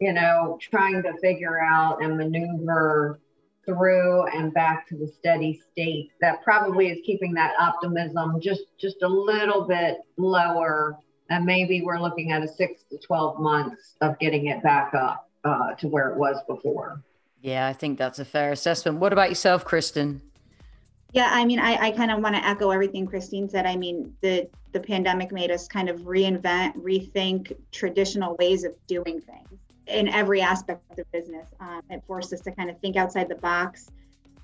you 0.00 0.14
know, 0.14 0.58
trying 0.60 1.02
to 1.02 1.12
figure 1.18 1.60
out 1.60 2.02
and 2.02 2.16
maneuver 2.16 3.20
through 3.66 4.26
and 4.28 4.52
back 4.54 4.88
to 4.88 4.96
the 4.96 5.06
steady 5.06 5.60
state 5.70 6.10
that 6.22 6.42
probably 6.42 6.88
is 6.88 6.98
keeping 7.04 7.34
that 7.34 7.52
optimism 7.60 8.40
just 8.40 8.62
just 8.78 9.02
a 9.02 9.08
little 9.08 9.66
bit 9.66 9.98
lower. 10.16 10.96
And 11.28 11.44
maybe 11.44 11.82
we're 11.82 12.00
looking 12.00 12.32
at 12.32 12.42
a 12.42 12.48
six 12.48 12.82
to 12.90 12.98
12 12.98 13.38
months 13.38 13.94
of 14.00 14.18
getting 14.18 14.46
it 14.46 14.62
back 14.62 14.94
up 14.94 15.30
uh, 15.44 15.74
to 15.74 15.86
where 15.86 16.08
it 16.08 16.16
was 16.16 16.42
before. 16.48 17.02
Yeah 17.42 17.68
i 17.68 17.72
think 17.72 17.98
that's 17.98 18.18
a 18.18 18.24
fair 18.24 18.52
assessment. 18.52 18.98
What 18.98 19.12
about 19.12 19.28
yourself 19.28 19.64
kristen? 19.64 20.22
Yeah 21.12 21.28
i 21.30 21.44
mean 21.44 21.58
i, 21.58 21.88
I 21.88 21.90
kind 21.90 22.10
of 22.10 22.20
want 22.20 22.36
to 22.36 22.44
echo 22.44 22.70
everything 22.70 23.06
christine 23.06 23.50
said. 23.50 23.66
I 23.66 23.76
mean 23.76 24.14
the 24.22 24.48
the 24.72 24.80
pandemic 24.80 25.32
made 25.32 25.50
us 25.50 25.66
kind 25.68 25.88
of 25.88 26.00
reinvent 26.00 26.76
rethink 26.76 27.56
traditional 27.72 28.36
ways 28.36 28.64
of 28.64 28.74
doing 28.86 29.20
things 29.20 29.58
in 29.86 30.08
every 30.08 30.40
aspect 30.40 30.82
of 30.90 30.96
the 30.96 31.04
business. 31.12 31.48
Um, 31.60 31.82
it 31.90 32.02
forced 32.06 32.32
us 32.32 32.40
to 32.42 32.52
kind 32.52 32.70
of 32.70 32.78
think 32.80 32.96
outside 32.96 33.28
the 33.28 33.36
box. 33.36 33.90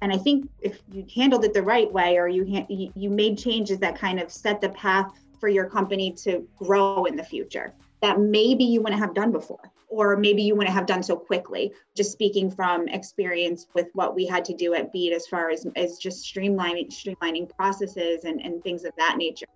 And 0.02 0.12
I 0.12 0.18
think 0.18 0.48
if 0.60 0.80
you 0.92 1.06
handled 1.14 1.44
it 1.44 1.54
the 1.54 1.62
right 1.62 1.90
way, 1.90 2.18
or 2.18 2.28
you 2.28 2.44
ha- 2.44 2.66
you 2.68 3.08
made 3.08 3.38
changes 3.38 3.78
that 3.78 3.96
kind 3.98 4.20
of 4.20 4.30
set 4.30 4.60
the 4.60 4.68
path 4.70 5.12
for 5.40 5.48
your 5.48 5.66
company 5.66 6.12
to 6.12 6.46
grow 6.56 7.04
in 7.04 7.16
the 7.16 7.24
future, 7.24 7.72
that 8.02 8.20
maybe 8.20 8.64
you 8.64 8.82
wouldn't 8.82 9.00
have 9.00 9.14
done 9.14 9.32
before, 9.32 9.72
or 9.88 10.16
maybe 10.16 10.42
you 10.42 10.54
wouldn't 10.54 10.74
have 10.74 10.84
done 10.84 11.02
so 11.02 11.16
quickly. 11.16 11.72
Just 11.96 12.12
speaking 12.12 12.50
from 12.50 12.88
experience 12.88 13.68
with 13.74 13.88
what 13.94 14.14
we 14.14 14.26
had 14.26 14.44
to 14.46 14.54
do 14.54 14.74
at 14.74 14.92
Bead, 14.92 15.14
as 15.14 15.26
far 15.26 15.50
as 15.50 15.66
as 15.76 15.96
just 15.96 16.22
streamlining 16.24 16.90
streamlining 16.90 17.48
processes 17.56 18.24
and, 18.24 18.40
and 18.42 18.62
things 18.62 18.84
of 18.84 18.92
that 18.98 19.16
nature 19.16 19.46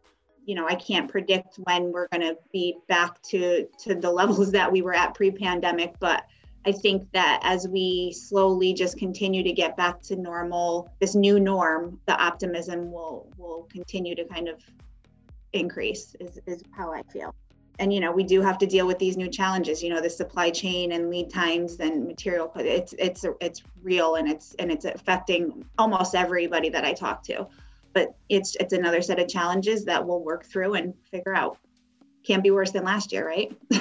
you 0.45 0.55
know, 0.55 0.67
I 0.67 0.75
can't 0.75 1.11
predict 1.11 1.57
when 1.65 1.93
we're 1.93 2.09
going 2.09 2.23
to 2.23 2.37
be 2.53 2.77
back 2.89 3.21
to 3.23 3.67
to 3.85 3.95
the 3.95 4.11
levels 4.11 4.51
that 4.53 4.71
we 4.71 4.83
were 4.83 4.95
at 4.95 5.15
pre-pandemic, 5.15 5.95
but 6.01 6.25
I 6.67 6.73
think 6.73 7.11
that 7.13 7.41
as 7.43 7.67
we 7.67 8.13
slowly 8.13 8.75
just 8.75 8.99
continue 8.99 9.43
to 9.43 9.53
get 9.53 9.77
back 9.77 10.03
to 10.03 10.17
normal, 10.17 10.93
this 11.01 11.15
new 11.15 11.41
norm, 11.41 11.99
the 12.07 12.21
optimism 12.21 12.93
will 12.93 13.33
will 13.37 13.67
continue 13.71 14.15
to 14.15 14.25
kind 14.25 14.49
of 14.49 14.63
increase 15.53 16.15
is, 16.21 16.39
is 16.47 16.63
how 16.73 16.93
I 16.93 17.03
feel. 17.05 17.35
And 17.79 17.95
you 17.95 18.01
know, 18.01 18.13
we 18.13 18.25
do 18.25 18.43
have 18.43 18.59
to 18.59 18.67
deal 18.67 18.87
with 18.87 18.99
these 18.99 19.17
new 19.17 19.29
challenges, 19.29 19.83
you 19.83 19.89
know, 19.89 20.03
the 20.03 20.11
supply 20.11 20.51
chain 20.51 20.93
and 20.93 21.09
lead 21.09 21.31
times 21.31 21.81
and 21.81 22.07
material 22.07 22.53
it's 22.57 22.95
it's 22.99 23.25
it's 23.41 23.63
real 23.83 24.17
and 24.17 24.29
it's 24.31 24.55
and 24.59 24.71
it's 24.71 24.85
affecting 24.85 25.65
almost 25.79 26.15
everybody 26.15 26.69
that 26.69 26.85
I 26.85 26.93
talk 26.93 27.23
to 27.25 27.49
but 27.93 28.15
it's 28.29 28.57
it's 28.61 28.73
another 28.73 29.03
set 29.03 29.19
of 29.19 29.29
challenges 29.29 29.85
that 29.85 30.05
we'll 30.05 30.23
work 30.23 30.45
through 30.45 30.75
and 30.75 30.95
figure 31.11 31.35
out. 31.35 31.59
Can't 32.23 32.43
be 32.43 32.51
worse 32.51 32.71
than 32.71 32.85
last 32.85 33.13
year, 33.13 33.27
right? 33.27 33.51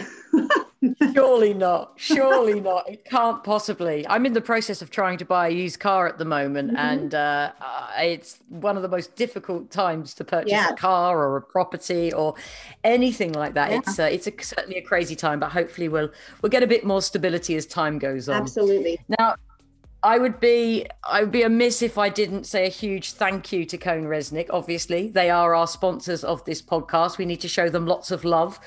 Surely 1.13 1.54
not. 1.54 1.93
Surely 1.98 2.62
not. 2.62 2.89
It 2.89 3.04
can't 3.04 3.43
possibly. 3.43 4.08
I'm 4.08 4.26
in 4.26 4.32
the 4.32 4.41
process 4.41 4.82
of 4.82 4.89
trying 4.89 5.17
to 5.17 5.26
buy 5.26 5.50
a 5.50 5.52
used 5.52 5.80
car 5.80 6.08
at 6.08 6.17
the 6.17 6.26
moment, 6.26 6.69
mm-hmm. 6.69 6.78
and 6.78 7.13
uh, 7.13 7.52
it's 7.98 8.39
one 8.48 8.78
of 8.78 8.82
the 8.82 8.88
most 8.88 9.15
difficult 9.17 9.72
times 9.72 10.13
to 10.15 10.24
purchase 10.24 10.52
yeah. 10.52 10.69
a 10.69 10.76
car 10.76 11.17
or 11.17 11.36
a 11.36 11.41
property 11.41 12.13
or 12.13 12.36
anything 12.86 13.34
like 13.34 13.56
that. 13.56 13.72
Yeah. 13.72 13.78
It's 13.80 14.00
uh, 14.00 14.04
it's 14.04 14.28
a, 14.28 14.34
certainly 14.41 14.78
a 14.78 14.82
crazy 14.82 15.17
time, 15.17 15.41
but 15.41 15.52
hopefully 15.52 15.89
we'll 15.89 16.10
we'll 16.41 16.50
get 16.50 16.63
a 16.63 16.67
bit 16.67 16.86
more 16.86 17.02
stability 17.02 17.58
as 17.58 17.65
time 17.65 18.00
goes 18.00 18.30
on. 18.30 18.41
Absolutely. 18.41 19.00
Now, 19.19 19.36
I 20.02 20.18
would 20.18 20.40
be 20.40 20.88
I 21.04 21.22
would 21.22 21.32
be 21.32 21.44
amiss 21.44 21.82
if 21.82 21.98
I 21.98 22.08
didn't 22.08 22.46
say 22.46 22.66
a 22.66 22.70
huge 22.70 23.12
thank 23.12 23.52
you 23.52 23.66
to 23.66 23.78
CohnReznick. 23.78 24.48
Obviously, 24.50 25.10
they 25.10 25.30
are 25.30 25.54
our 25.54 25.68
sponsors 25.68 26.24
of 26.24 26.44
this 26.46 26.62
podcast. 26.62 27.18
We 27.18 27.26
need 27.26 27.42
to 27.42 27.50
show 27.50 27.70
them 27.70 27.86
lots 27.86 28.10
of 28.10 28.24
love. 28.24 28.60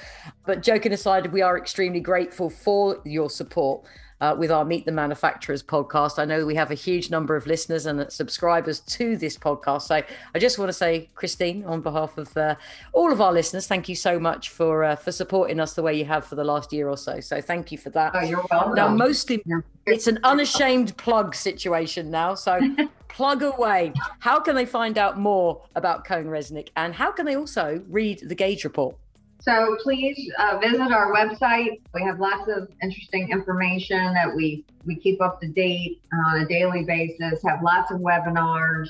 But 0.44 0.62
joking 0.62 0.92
aside, 0.92 1.32
we 1.32 1.40
are 1.40 1.56
extremely 1.56 2.00
grateful 2.00 2.50
for 2.50 3.00
your 3.04 3.30
support 3.30 3.84
uh, 4.22 4.36
with 4.38 4.52
our 4.52 4.64
Meet 4.64 4.86
the 4.86 4.92
Manufacturers 4.92 5.64
podcast. 5.64 6.18
I 6.20 6.24
know 6.24 6.46
we 6.46 6.54
have 6.54 6.70
a 6.70 6.74
huge 6.74 7.10
number 7.10 7.34
of 7.34 7.44
listeners 7.46 7.86
and 7.86 8.10
subscribers 8.10 8.78
to 8.80 9.16
this 9.16 9.36
podcast. 9.36 9.82
So 9.82 10.00
I 10.34 10.38
just 10.38 10.58
want 10.60 10.68
to 10.68 10.72
say, 10.72 11.08
Christine, 11.16 11.64
on 11.64 11.80
behalf 11.80 12.16
of 12.16 12.34
uh, 12.36 12.54
all 12.92 13.12
of 13.12 13.20
our 13.20 13.32
listeners, 13.32 13.66
thank 13.66 13.88
you 13.88 13.96
so 13.96 14.20
much 14.20 14.50
for 14.50 14.84
uh, 14.84 14.94
for 14.94 15.10
supporting 15.10 15.58
us 15.58 15.74
the 15.74 15.82
way 15.82 15.94
you 15.94 16.04
have 16.04 16.24
for 16.24 16.36
the 16.36 16.44
last 16.44 16.72
year 16.72 16.88
or 16.88 16.96
so. 16.96 17.18
So 17.18 17.40
thank 17.40 17.72
you 17.72 17.78
for 17.78 17.90
that. 17.90 18.12
Oh, 18.14 18.20
you're 18.20 18.44
welcome. 18.48 18.74
Now, 18.76 18.88
mostly 18.88 19.42
it's 19.86 20.06
an 20.06 20.20
unashamed 20.22 20.96
plug 20.96 21.34
situation 21.34 22.08
now. 22.08 22.36
So 22.36 22.60
plug 23.08 23.42
away. 23.42 23.92
How 24.20 24.38
can 24.38 24.54
they 24.54 24.66
find 24.66 24.98
out 24.98 25.18
more 25.18 25.62
about 25.74 26.06
CohnReznick 26.06 26.68
and 26.76 26.94
how 26.94 27.10
can 27.10 27.26
they 27.26 27.34
also 27.34 27.82
read 27.88 28.20
the 28.28 28.36
gauge 28.36 28.62
report? 28.62 28.94
So 29.42 29.76
please 29.82 30.30
uh, 30.38 30.58
visit 30.58 30.92
our 30.92 31.12
website. 31.12 31.80
We 31.92 32.02
have 32.04 32.20
lots 32.20 32.48
of 32.48 32.68
interesting 32.80 33.30
information 33.30 34.14
that 34.14 34.32
we 34.32 34.64
we 34.84 34.94
keep 34.94 35.20
up 35.20 35.40
to 35.40 35.48
date 35.48 36.00
on 36.26 36.42
a 36.42 36.46
daily 36.46 36.84
basis. 36.84 37.42
Have 37.44 37.60
lots 37.60 37.90
of 37.90 37.98
webinars, 37.98 38.86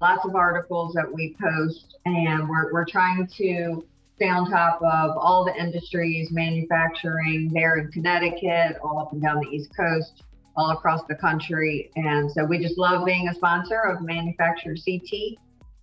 lots 0.00 0.24
of 0.24 0.36
articles 0.36 0.94
that 0.94 1.12
we 1.12 1.34
post, 1.40 1.98
and 2.04 2.48
we're 2.48 2.72
we're 2.72 2.84
trying 2.84 3.26
to 3.38 3.84
stay 4.14 4.28
on 4.28 4.48
top 4.48 4.80
of 4.80 5.18
all 5.18 5.44
the 5.44 5.54
industries, 5.60 6.30
manufacturing 6.30 7.50
there 7.52 7.78
in 7.78 7.90
Connecticut, 7.90 8.78
all 8.84 9.00
up 9.00 9.12
and 9.12 9.20
down 9.20 9.40
the 9.40 9.48
East 9.48 9.70
Coast, 9.76 10.22
all 10.56 10.70
across 10.70 11.02
the 11.08 11.16
country. 11.16 11.90
And 11.96 12.30
so 12.30 12.44
we 12.44 12.60
just 12.60 12.78
love 12.78 13.04
being 13.04 13.26
a 13.26 13.34
sponsor 13.34 13.80
of 13.80 14.02
Manufacturer 14.02 14.76
CT 14.76 15.36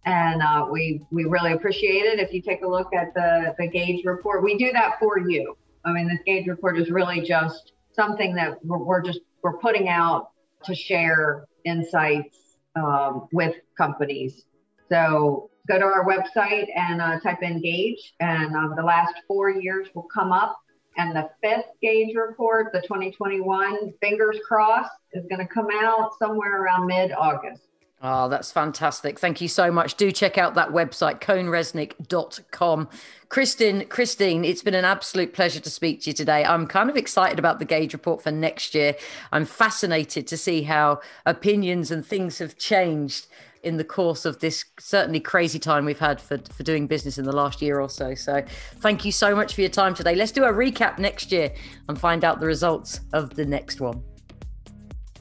and 0.05 0.41
uh, 0.41 0.67
we 0.69 1.01
we 1.11 1.25
really 1.25 1.53
appreciate 1.53 2.05
it 2.05 2.19
if 2.19 2.33
you 2.33 2.41
take 2.41 2.63
a 2.63 2.67
look 2.67 2.93
at 2.93 3.13
the 3.13 3.55
the 3.57 3.67
gauge 3.67 4.03
report. 4.05 4.43
We 4.43 4.57
do 4.57 4.71
that 4.73 4.99
for 4.99 5.19
you. 5.19 5.57
I 5.85 5.91
mean, 5.91 6.07
this 6.07 6.19
gauge 6.25 6.47
report 6.47 6.79
is 6.79 6.89
really 6.89 7.21
just 7.21 7.73
something 7.93 8.35
that 8.35 8.63
we're, 8.65 8.79
we're 8.79 9.01
just 9.01 9.21
we're 9.41 9.57
putting 9.57 9.89
out 9.89 10.31
to 10.65 10.75
share 10.75 11.45
insights 11.65 12.57
um, 12.75 13.27
with 13.31 13.55
companies. 13.77 14.45
So 14.89 15.49
go 15.67 15.79
to 15.79 15.85
our 15.85 16.05
website 16.05 16.67
and 16.75 17.01
uh, 17.01 17.19
type 17.19 17.41
in 17.41 17.61
gauge, 17.61 18.13
and 18.19 18.55
um, 18.55 18.73
the 18.75 18.83
last 18.83 19.13
four 19.27 19.49
years 19.49 19.87
will 19.93 20.07
come 20.13 20.31
up. 20.31 20.57
And 20.95 21.15
the 21.15 21.27
fifth 21.41 21.65
gauge 21.81 22.15
report, 22.15 22.71
the 22.71 22.81
2021, 22.81 23.93
fingers 23.99 24.37
crossed, 24.47 24.91
is 25.13 25.25
going 25.27 25.45
to 25.45 25.51
come 25.51 25.67
out 25.73 26.11
somewhere 26.19 26.61
around 26.61 26.85
mid 26.85 27.11
August. 27.13 27.63
Oh, 28.05 28.27
that's 28.27 28.51
fantastic. 28.51 29.17
Thank 29.17 29.39
you 29.39 29.47
so 29.47 29.71
much. 29.71 29.95
Do 29.95 30.11
check 30.11 30.37
out 30.37 30.55
that 30.55 30.71
website, 30.71 31.21
cohnreznick.com. 31.21 32.89
Kristen, 33.29 33.85
Christine, 33.85 34.43
it's 34.43 34.61
been 34.61 34.73
an 34.73 34.83
absolute 34.83 35.33
pleasure 35.33 35.61
to 35.61 35.69
speak 35.69 36.01
to 36.01 36.09
you 36.09 36.13
today. 36.13 36.43
I'm 36.43 36.67
kind 36.67 36.89
of 36.89 36.97
excited 36.97 37.39
about 37.39 37.59
the 37.59 37.65
gauge 37.65 37.93
report 37.93 38.21
for 38.21 38.29
next 38.29 38.75
year. 38.75 38.95
I'm 39.31 39.45
fascinated 39.45 40.27
to 40.27 40.37
see 40.37 40.63
how 40.63 40.99
opinions 41.25 41.91
and 41.91 42.05
things 42.05 42.39
have 42.39 42.57
changed 42.57 43.27
in 43.63 43.77
the 43.77 43.85
course 43.85 44.25
of 44.25 44.39
this 44.39 44.65
certainly 44.77 45.21
crazy 45.21 45.57
time 45.57 45.85
we've 45.85 45.97
had 45.97 46.19
for, 46.19 46.37
for 46.51 46.63
doing 46.63 46.87
business 46.87 47.17
in 47.17 47.23
the 47.23 47.31
last 47.31 47.61
year 47.61 47.79
or 47.79 47.87
so. 47.87 48.15
So 48.15 48.43
thank 48.81 49.05
you 49.05 49.13
so 49.13 49.33
much 49.33 49.55
for 49.55 49.61
your 49.61 49.69
time 49.69 49.95
today. 49.95 50.13
Let's 50.13 50.33
do 50.33 50.43
a 50.43 50.51
recap 50.51 50.99
next 50.99 51.31
year 51.31 51.53
and 51.87 51.97
find 51.97 52.25
out 52.25 52.41
the 52.41 52.47
results 52.47 52.99
of 53.13 53.35
the 53.35 53.45
next 53.45 53.79
one. 53.79 54.03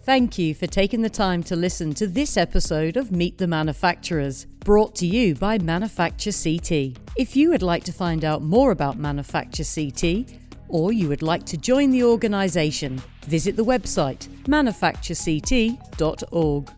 Thank 0.05 0.37
you 0.37 0.53
for 0.53 0.67
taking 0.67 1.03
the 1.03 1.09
time 1.09 1.45
to 1.45 1.55
listen 1.55 1.95
to 1.95 2.09
this 2.09 2.37
episode 2.37 2.97
of 2.97 3.13
Meet 3.13 3.39
the 3.39 3.47
Manufacturers, 3.47 4.47
brought 4.65 4.97
to 4.97 5.07
you 5.07 5.37
by 5.37 5.59
Manufacture 5.59 6.33
CT. 6.33 6.99
If 7.17 7.37
you 7.37 7.51
would 7.51 7.63
like 7.63 7.85
to 7.85 7.93
find 7.93 8.25
out 8.25 8.43
more 8.43 8.73
about 8.73 8.99
Manufacture 8.99 9.63
CT, 9.63 10.25
or 10.67 10.93
you 10.93 11.09
would 11.09 11.23
like 11.23 11.47
to 11.47 11.57
join 11.57 11.93
the 11.93 12.03
organisation, 12.03 13.01
visit 13.27 13.55
the 13.55 13.65
website 13.65 14.27
manufacturect.org. 14.47 16.71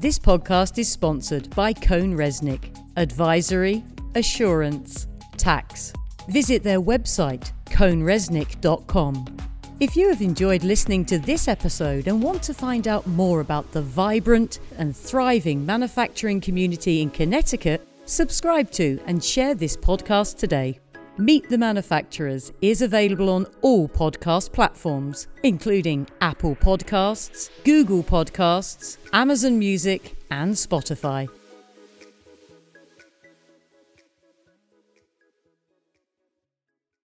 This 0.00 0.18
podcast 0.18 0.78
is 0.78 0.90
sponsored 0.90 1.54
by 1.54 1.72
CohnReznick, 1.72 2.76
Advisory, 2.96 3.84
Assurance, 4.16 5.06
Tax. 5.36 5.92
Visit 6.30 6.64
their 6.64 6.80
website, 6.80 7.52
cohnreznick.com. 7.66 9.35
If 9.78 9.94
you 9.94 10.08
have 10.08 10.22
enjoyed 10.22 10.64
listening 10.64 11.04
to 11.04 11.18
this 11.18 11.48
episode 11.48 12.08
and 12.08 12.22
want 12.22 12.42
to 12.44 12.54
find 12.54 12.88
out 12.88 13.06
more 13.06 13.40
about 13.40 13.70
the 13.72 13.82
vibrant 13.82 14.58
and 14.78 14.96
thriving 14.96 15.66
manufacturing 15.66 16.40
community 16.40 17.02
in 17.02 17.10
Connecticut, 17.10 17.86
subscribe 18.06 18.70
to 18.70 18.98
and 19.04 19.22
share 19.22 19.54
this 19.54 19.76
podcast 19.76 20.38
today. 20.38 20.80
Meet 21.18 21.50
the 21.50 21.58
Manufacturers 21.58 22.54
is 22.62 22.80
available 22.80 23.28
on 23.28 23.46
all 23.60 23.86
podcast 23.86 24.50
platforms, 24.50 25.28
including 25.42 26.08
Apple 26.22 26.56
Podcasts, 26.56 27.50
Google 27.62 28.02
Podcasts, 28.02 28.96
Amazon 29.12 29.58
Music, 29.58 30.16
and 30.30 30.54
Spotify. 30.54 31.28